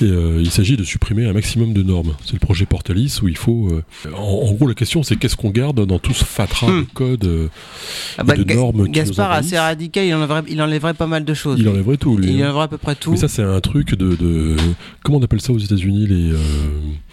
[0.00, 2.14] Et euh, il s'agit de supprimer un maximum de normes.
[2.24, 3.68] C'est le projet Portalis où il faut.
[3.70, 3.82] euh,
[4.16, 6.80] en, en gros, la question c'est qu'est-ce qu'on garde dans tout ce fatras Hmm.
[6.80, 7.48] de code euh,
[8.18, 11.34] Ah bah, de Ga- normes Gaspard, assez radical, il enlèverait, il enlèverait pas mal de
[11.34, 11.58] choses.
[11.58, 12.26] Il enlèverait tout, lui.
[12.28, 12.44] Il hein.
[12.44, 13.10] enlèverait à peu près tout.
[13.12, 14.56] Mais ça, c'est un truc de, de-
[15.02, 16.36] Comment on appelle ça aux États-Unis les, euh,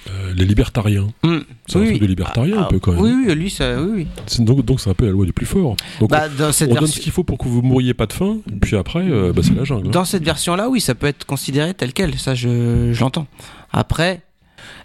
[0.09, 1.07] euh, les libertariens?
[1.23, 1.39] Hmm.
[1.67, 3.01] C'est un truc de libertarien, Ah, un peu quand même.
[3.01, 4.07] Oui, oui, lui, ça, oui,
[4.39, 5.75] Donc, donc c'est un peu la loi du plus fort.
[5.99, 6.37] Donc, Bah, on
[6.73, 9.41] donne ce qu'il faut pour que vous mouriez pas de faim, puis après, euh, bah,
[9.43, 9.87] c'est la jungle.
[9.87, 9.91] hein.
[9.91, 12.47] Dans cette version-là, oui, ça peut être considéré tel quel, ça je,
[12.93, 13.27] je l'entends.
[13.71, 14.21] Après,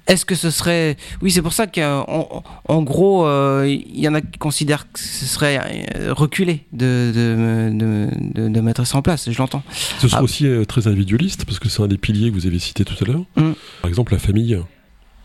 [0.07, 0.97] est-ce que ce serait.
[1.23, 4.99] Oui, c'est pour ça qu'en en gros, euh, il y en a qui considèrent que
[4.99, 5.61] ce serait
[5.97, 9.63] euh, reculé de, de, de, de mettre ça en place, je l'entends.
[9.99, 10.25] Ce serait Ah.
[10.25, 12.97] aussi euh, très individualiste, parce que c'est un des piliers que vous avez cité tout
[13.03, 13.25] à l'heure.
[13.37, 13.53] Mm.
[13.83, 14.59] Par exemple, la famille.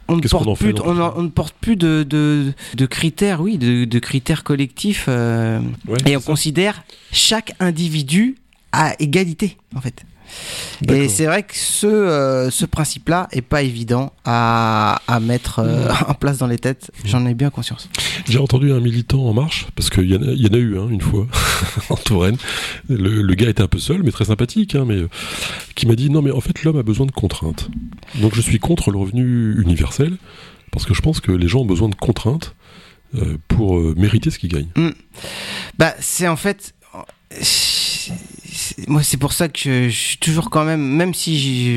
[0.10, 3.84] On ne, porte fait, plus, on, ne porte plus de, de, de critères, oui, de,
[3.84, 5.08] de critères collectifs.
[5.10, 6.26] euh, Ouais, et on ça.
[6.28, 8.38] considère chaque individu
[8.72, 10.04] à égalité, en fait.
[10.94, 15.90] Et c'est vrai que ce, euh, ce principe-là est pas évident à, à mettre euh,
[16.08, 16.92] en place dans les têtes.
[17.06, 17.90] J'en ai bien conscience.
[18.28, 20.58] J'ai entendu un militant en marche, parce qu'il y, en a- il y en a
[20.58, 21.28] eu hein, une fois
[21.90, 22.38] en Touraine.
[22.90, 25.10] Le, le gars était un peu seul, mais très sympathique, hein, mais euh,
[25.76, 27.70] qui m'a dit non, mais en fait, l'homme a besoin de contraintes.
[28.22, 30.18] Donc je suis contre le revenu universel,
[30.72, 32.56] parce que je pense que les gens ont besoin de contraintes
[33.48, 34.68] pour mériter ce qu'ils gagnent.
[35.78, 36.74] Bah, c'est en fait.
[38.88, 41.76] Moi, c'est pour ça que je, suis toujours quand même, même si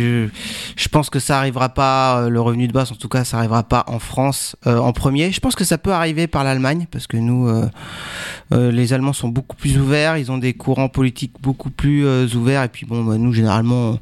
[0.77, 3.39] je, pense que ça arrivera pas, euh, le revenu de base, en tout cas, ça
[3.39, 5.33] arrivera pas en France euh, en premier.
[5.33, 9.29] Je pense que ça peut arriver par l'Allemagne, parce que nous, euh, les Allemands sont
[9.29, 13.17] beaucoup plus ouverts, ils ont des courants politiques beaucoup plus ouverts, et puis bon, bah,
[13.19, 13.99] nous, généralement,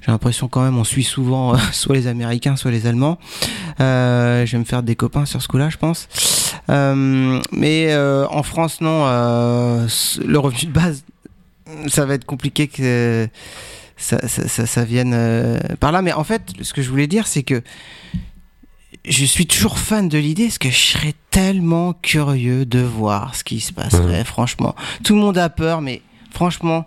[0.00, 3.18] j'ai l'impression quand même, on suit souvent soit les Américains, soit les Allemands.
[3.78, 6.08] Je vais me faire des copains sur ce coup-là, je pense.
[6.68, 9.04] Mais en France, non.
[9.06, 11.04] le revenu de base,
[11.88, 13.28] ça va être compliqué que
[13.96, 16.02] ça, ça, ça- ça vienne euh, par là.
[16.02, 17.62] Mais en fait, ce que je voulais dire, c'est que
[19.04, 23.42] je suis toujours fan de l'idée, parce que je serais tellement curieux de voir ce
[23.44, 24.74] qui se passerait, franchement.
[25.02, 26.86] Tout le monde a peur, mais franchement,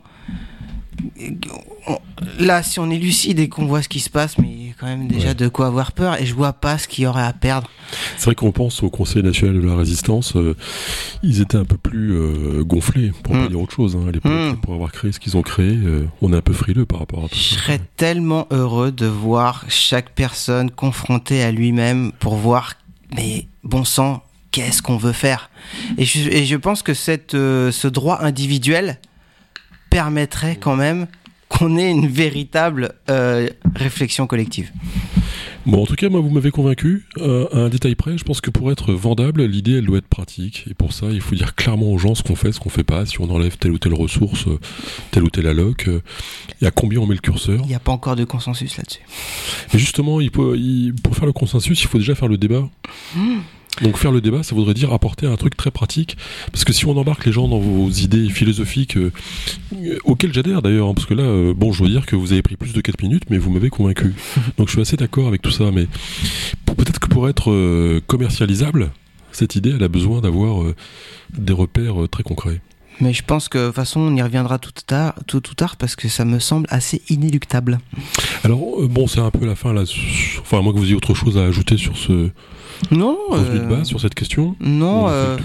[2.40, 4.70] là, si on est lucide et qu'on voit ce qui se passe, mais il y
[4.70, 5.36] a quand même déjà Ouais.
[5.36, 7.70] de quoi avoir peur, et je vois pas ce qu'il y aurait à perdre.
[8.18, 10.56] C'est vrai qu'on pense au Conseil national de la résistance, euh,
[11.24, 13.42] ils étaient un peu plus euh, gonflés, pour Mm.
[13.44, 14.58] pas dire autre chose, hein, à l'époque, Mm.
[14.62, 15.72] pour avoir créé ce qu'ils ont créé.
[15.76, 17.62] euh, on est un peu frileux par rapport à tout Je ça.
[17.62, 22.74] serais tellement heureux de voir chaque personne confrontée à lui-même pour voir,
[23.16, 25.50] mais bon sang, qu'est-ce qu'on veut faire?
[25.98, 29.00] Et je, et je pense que cette, ce droit individuel
[29.96, 31.08] permettrait quand même
[31.48, 34.70] qu'on ait une véritable euh, réflexion collective.
[35.66, 37.06] Bon, en tout cas, moi, vous m'avez convaincu.
[37.18, 40.08] Euh, à un détail près, je pense que pour être vendable, l'idée, elle doit être
[40.10, 40.66] pratique.
[40.70, 42.84] Et pour ça, il faut dire clairement aux gens ce qu'on fait, ce qu'on fait
[42.84, 44.60] pas, si on enlève telle ou telle ressource, euh,
[45.12, 46.02] telle ou telle alloc, euh,
[46.62, 47.62] et à combien on met le curseur?
[47.64, 49.00] Il n'y a pas encore de consensus là-dessus.
[49.74, 52.68] Mais justement, il faut, il- pour faire le consensus, il faut déjà faire le débat.
[53.82, 56.18] Donc faire le débat, ça voudrait dire apporter un truc très pratique,
[56.52, 59.12] parce que si on embarque les gens dans vos idées philosophiques, euh,
[60.06, 62.42] auxquelles j'adhère d'ailleurs, hein, parce que là, euh, bon, je dois dire que vous avez
[62.42, 64.14] pris plus de 4 minutes, mais vous m'avez convaincu.
[64.58, 65.88] Donc je suis assez d'accord avec tout ça, mais
[66.76, 68.92] peut-être que pour être euh, commercialisable,
[69.32, 70.76] cette idée, elle a besoin d'avoir euh,
[71.38, 72.62] des repères euh, très concrets.
[73.02, 75.76] Mais je pense que de toute façon, on y reviendra tout tard, tout, tout tard
[75.76, 77.80] parce que ça me semble assez inéluctable.
[78.46, 79.84] Alors, bon, c'est un peu la fin là.
[80.40, 82.30] Enfin, à moins que vous ayez autre chose à ajouter sur ce
[82.92, 84.56] Non, de euh, base, sur cette question.
[84.60, 85.38] non, euh.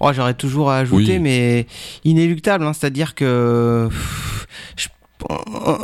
[0.00, 1.18] Oh, J'aurais toujours à ajouter, Oui.
[1.20, 1.66] mais
[2.04, 2.64] inéluctable.
[2.64, 3.88] hein, C'est-à-dire que
[4.76, 4.88] je-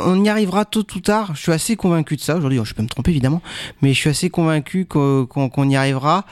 [0.05, 1.31] on, y arrivera tôt ou tard.
[1.35, 2.35] Je suis assez convaincu de ça.
[2.37, 3.41] Aujourd'hui, oh, je peux me tromper évidemment,
[3.81, 6.25] mais je suis assez convaincu qu'on y arrivera.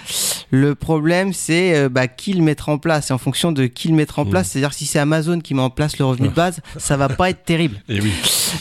[0.51, 3.09] Le problème, c'est euh, bah, qui le mettra en place.
[3.09, 4.29] Et en fonction de qui le mettra en Mm.
[4.29, 7.09] place, c'est-à-dire si c'est Amazon qui met en place le revenu de base, ça va
[7.09, 7.77] pas être terrible.
[7.89, 8.11] Et oui.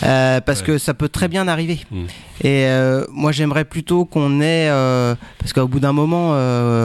[0.02, 0.66] Euh, parce Ouais.
[0.66, 1.80] que ça peut très bien arriver.
[1.90, 2.04] Mm.
[2.42, 6.32] Et euh, moi, j'aimerais plutôt qu'on ait, euh, parce qu'au bout d'un moment,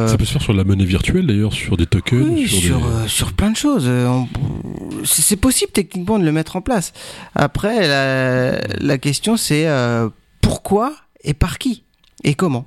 [0.08, 2.24] Ça peut se faire sur la monnaie virtuelle d'ailleurs, sur des tokens.
[2.30, 3.08] oui, sur, sur, des...
[3.10, 3.88] sur plein de choses.
[3.88, 4.28] On-
[5.04, 6.94] c'est possible techniquement de le mettre en place.
[7.36, 10.10] Après, la, la question c'est euh,
[10.42, 10.94] pourquoi
[11.24, 11.84] et par qui
[12.24, 12.66] et comment?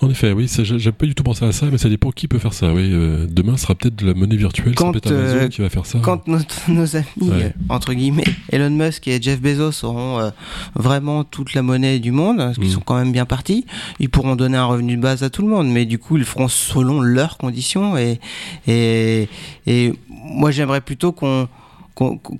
[0.00, 2.38] En effet, oui, j'ai pas du tout pensé à ça, mais ça dépend qui peut
[2.38, 2.72] faire ça.
[2.72, 5.60] Oui, euh, demain ce sera peut-être de la monnaie virtuelle, Quand, peut-être Amazon euh, qui
[5.60, 5.98] va faire ça.
[6.02, 6.26] Quand
[6.68, 7.28] nos amis, Ouais.
[7.44, 10.32] euh, entre guillemets, Elon Musk et Jeff Bezos auront
[10.74, 12.72] vraiment toute la monnaie du monde, parce qu'ils Mm.
[12.72, 13.66] sont quand même bien partis,
[13.98, 16.24] ils pourront donner un revenu de base à tout le monde, mais du coup, ils
[16.24, 17.98] feront selon leurs conditions.
[17.98, 18.18] Et,
[18.66, 19.28] et,
[19.66, 21.48] et moi, j'aimerais plutôt qu'on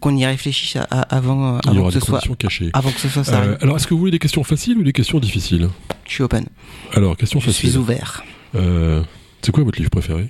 [0.00, 2.70] qu'on y réfléchisse à- à- avant, Il y avant aura que des ce soit cachées.
[2.72, 3.40] avant que ce soit ça.
[3.42, 5.68] Euh, alors, est-ce que vous voulez des questions faciles ou des questions difficiles?
[6.06, 6.46] Je suis open.
[6.94, 7.70] Alors, question Je facile.
[7.70, 8.24] suis ouvert.
[8.54, 9.02] Euh,
[9.42, 10.28] c'est quoi votre livre préféré?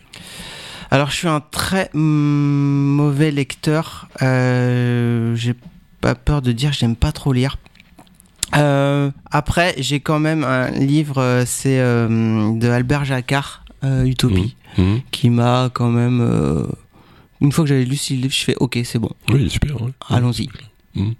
[0.91, 4.09] Alors, je suis un très mm, mauvais lecteur.
[4.23, 5.55] Euh, j'ai
[6.01, 7.57] pas peur de dire, j'aime pas trop lire.
[8.57, 14.57] Euh, après, j'ai quand même un livre, euh, c'est euh, de Albert Jacquard, euh, Utopie,
[14.77, 15.03] Mhm.
[15.13, 16.21] qui m'a quand même.
[17.41, 19.51] Une fois que j'avais lu ce livre, je fais OK, c'est bon, Oui, il est
[19.51, 19.81] super.
[19.83, 19.91] ouais.
[20.09, 20.49] allons-y.
[20.95, 21.15] Mhm.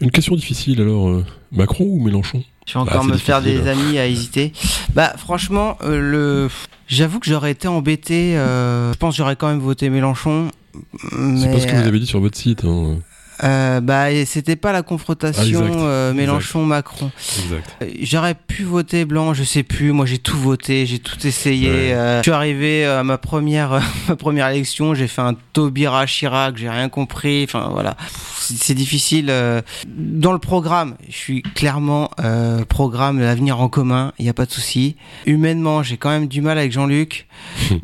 [0.00, 2.42] Une question difficile alors, euh, Macron ou Mélenchon?
[2.66, 4.52] Je vais encore c'est me faire des amis à hésiter.
[4.94, 6.48] Bah, franchement, euh, le.
[6.88, 8.36] J'avoue que j'aurais été embêté.
[8.36, 10.48] euh, Je pense que j'aurais quand même voté Mélenchon.
[10.72, 12.64] C'est pas ce que vous avez dit sur votre site.
[12.64, 12.98] hein.
[13.44, 17.10] Euh, bah, c'était pas la confrontation Ah, euh, Mélenchon-Macron.
[17.52, 19.92] Euh, J'aurais pu voter blanc, je sais plus.
[19.92, 21.70] Moi, j'ai tout voté, j'ai tout essayé.
[21.70, 21.92] Ouais.
[21.92, 26.56] Euh, je suis arrivé à ma première, ma première élection, j'ai fait un Taubira Chirac,
[26.56, 27.44] j'ai rien compris.
[27.44, 27.96] Enfin, voilà.
[28.38, 29.26] C'est difficile.
[29.30, 29.60] euh.
[29.86, 34.12] Dans le programme, je suis clairement euh, programme l'avenir en commun.
[34.18, 34.96] Il n'y a pas de souci.
[35.26, 37.26] Humainement, j'ai quand même du mal avec Jean-Luc.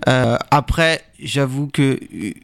[0.09, 2.35] Euh, après, j'avoue que hu-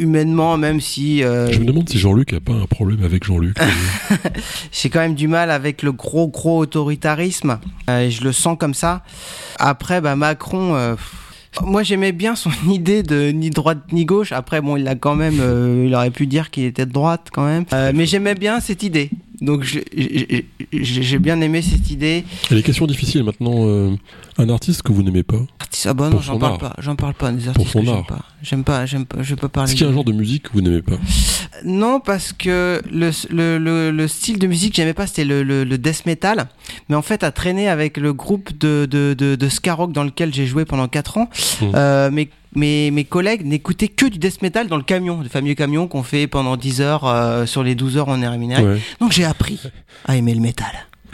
[0.00, 3.56] humainement, même si euh, Je me demande si Jean-Luc a pas un problème avec Jean-Luc.
[4.72, 7.58] j'ai quand même du mal avec le gros gros autoritarisme.
[7.88, 9.02] Euh, je le sens comme ça.
[9.58, 10.94] Après bah Macron euh,
[11.62, 14.32] moi j'aimais bien son idée de ni droite ni gauche.
[14.32, 17.28] Après bon il a quand même euh, il aurait pu dire qu'il était de droite
[17.32, 17.64] quand même.
[17.72, 19.10] Euh, mais j'aimais bien cette idée
[19.40, 23.66] donc j'ai bien aimé cette idée Et les questions difficiles maintenant.
[23.66, 23.90] euh,
[24.38, 26.58] un artiste que vous n'aimez pas artiste ah bah non Pour j'en parle art.
[26.58, 29.34] pas j'en parle pas des artistes son que j'aime pas j'aime pas j'aime pas je
[29.34, 30.96] peux parler Est-ce qu'il y a un genre de musique que vous n'aimez pas?
[31.64, 35.64] Non, parce que le, le, le, le style de musique que j'aimais pas, c'était le,
[35.76, 36.46] death metal.
[36.88, 40.04] Mais en fait, à traîner avec le groupe de, de, de, de ska rock dans
[40.04, 41.28] lequel j'ai joué pendant 4 ans,
[41.60, 41.72] Mhm.
[41.74, 45.54] euh, mes, mes, mes collègues n'écoutaient que du death metal dans le camion, le fameux
[45.54, 48.62] camion qu'on fait pendant 10 heures euh, sur les 12 heures on est rémunéré.
[48.62, 48.78] Ouais.
[49.00, 49.60] Donc j'ai appris
[50.06, 50.72] à aimer le métal.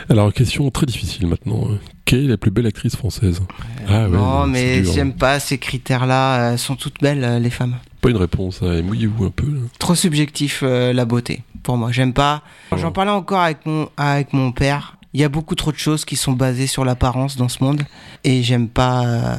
[0.08, 1.68] Alors, question très difficile maintenant.
[2.04, 3.40] Quelle est la plus belle actrice française?
[3.88, 6.52] Ah ouais, non, mais j'aime pas ces critères-là.
[6.52, 7.76] Elles sont toutes belles, euh, les femmes.
[8.00, 8.82] Pas une réponse, hein.
[8.82, 9.46] mouillez-vous un peu.
[9.46, 9.60] là.
[9.78, 11.92] Trop subjectif, euh, la beauté, pour moi.
[11.92, 12.42] J'aime pas.
[12.76, 14.96] J'en parlais encore avec mon, avec mon père.
[15.14, 17.82] Il y a beaucoup trop de choses qui sont basées sur l'apparence dans ce monde.
[18.24, 19.06] Et j'aime pas.
[19.06, 19.36] euh,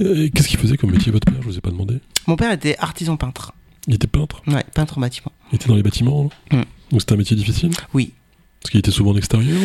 [0.00, 1.40] Euh, Qu'est-ce qu'il faisait comme métier, votre père?
[1.42, 1.98] Je vous ai pas demandé.
[2.26, 3.52] Mon père était artisan peintre.
[3.86, 4.42] Il était peintre?
[4.46, 5.30] Ouais, peintre en bâtiment.
[5.52, 6.62] Il était dans les bâtiments là Mm.
[6.92, 7.70] Donc c'était un métier difficile?
[7.94, 8.12] Oui.
[8.62, 9.58] Parce qu'il était souvent en extérieur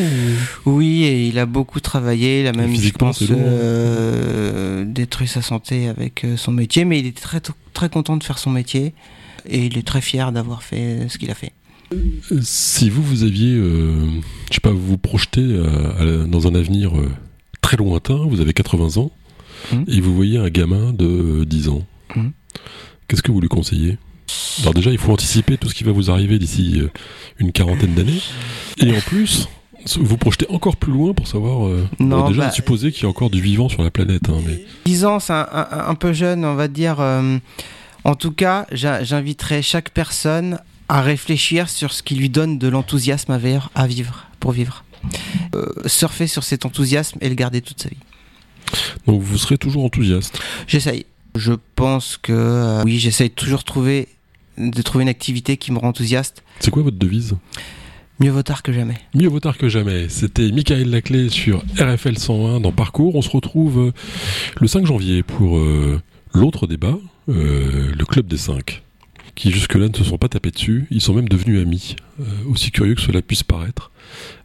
[0.66, 0.72] ou...
[0.78, 2.42] Oui, et il a beaucoup travaillé.
[2.42, 3.28] Il a même, je pense, hein.
[3.32, 6.84] euh, détruit sa santé avec euh, son métier.
[6.84, 7.40] Mais il était très,
[7.74, 8.94] très content de faire son métier.
[9.48, 11.52] Et il est très fier d'avoir fait ce qu'il a fait.
[11.94, 14.06] Euh, Si vous, vous aviez, euh,
[14.50, 17.10] je sais pas, vous vous projetez euh, dans un avenir euh,
[17.62, 19.12] très lointain, vous avez 80 ans,
[19.72, 19.86] Mhm.
[19.88, 21.06] et vous voyez un gamin de
[21.42, 21.84] euh, 10 ans,
[22.16, 22.32] Mhm.
[23.08, 23.98] qu'est-ce que vous lui conseillez?
[24.62, 26.82] Alors déjà, il faut anticiper tout ce qui va vous arriver d'ici
[27.40, 28.20] une quarantaine d'années,
[28.80, 29.48] et en plus,
[30.00, 31.70] vous projetez encore plus loin pour savoir,
[32.00, 34.40] Non, bon, déjà, bah- supposer qu'il y a encore du vivant sur la planète, hein,
[34.46, 37.00] mais 10 ans, c'est un, un- un peu jeune, on va dire.
[37.00, 40.60] en tout cas, j'inviterai chaque personne
[40.90, 44.84] à réfléchir sur ce qui lui donne de l'enthousiasme à, vivre- à vivre, pour vivre.
[45.56, 47.98] Euh, surfer sur cet enthousiasme et le garder toute sa vie.
[49.06, 50.40] donc vous serez toujours enthousiaste.
[50.68, 51.06] J'essaye.
[51.36, 54.08] Je pense que euh, oui, j'essaye toujours de trouver,
[54.58, 56.44] de trouver une activité qui me rend enthousiaste.
[56.60, 57.36] C'est quoi votre devise?
[58.20, 58.98] Mieux vaut tard que jamais.
[59.14, 60.10] Mieux vaut tard que jamais.
[60.10, 63.16] C'était Michael Laclé sur RFL 101 dans Parcours.
[63.16, 63.94] On se retrouve
[64.60, 66.02] le 5 janvier pour euh,
[66.34, 68.82] l'autre débat, le Club des 5,
[69.38, 70.88] qui jusque-là ne se sont pas tapés dessus.
[70.90, 73.92] Ils sont même devenus amis, euh, aussi curieux que cela puisse paraître,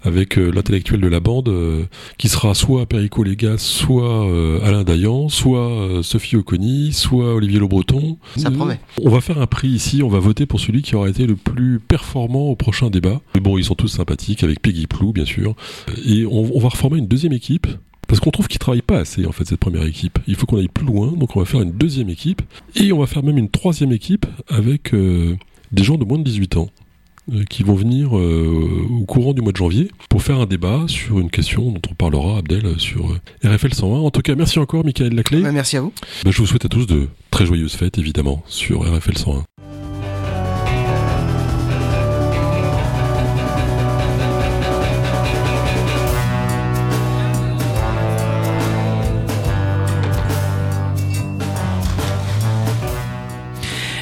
[0.02, 1.84] avec euh, l'intellectuel de la bande, euh,
[2.18, 7.58] qui sera soit Perico Légas, soit euh, Alain Dayan, soit euh, Sophie Oconi, soit Olivier
[7.58, 8.18] Le Breton.
[8.36, 8.78] Ça promet.
[9.02, 11.36] On va faire un prix ici, on va voter pour celui qui aura été le
[11.36, 13.22] plus performant au prochain débat.
[13.34, 15.56] Mais bon, ils sont tous sympathiques, avec Peggy Plou, bien sûr.
[16.04, 17.66] Et on, on va reformer une deuxième équipe,
[18.12, 20.18] parce qu'on trouve qu'ils travaillent pas assez, en fait, cette première équipe.
[20.26, 22.42] Il faut qu'on aille plus loin, donc on va faire une deuxième équipe.
[22.76, 25.34] Et on va faire même une troisième équipe avec euh,
[25.70, 26.68] des gens de moins de 18 ans
[27.32, 30.84] euh, qui vont venir euh, au courant du mois de janvier pour faire un débat
[30.88, 34.00] sur une question dont on parlera, Abdel, sur RFL 101.
[34.00, 35.40] En tout cas, merci encore, Michael Laclé.
[35.40, 35.94] Bah, merci à vous.
[36.22, 39.44] Bah, je vous souhaite à tous de très joyeuses fêtes, évidemment, sur RFL 101.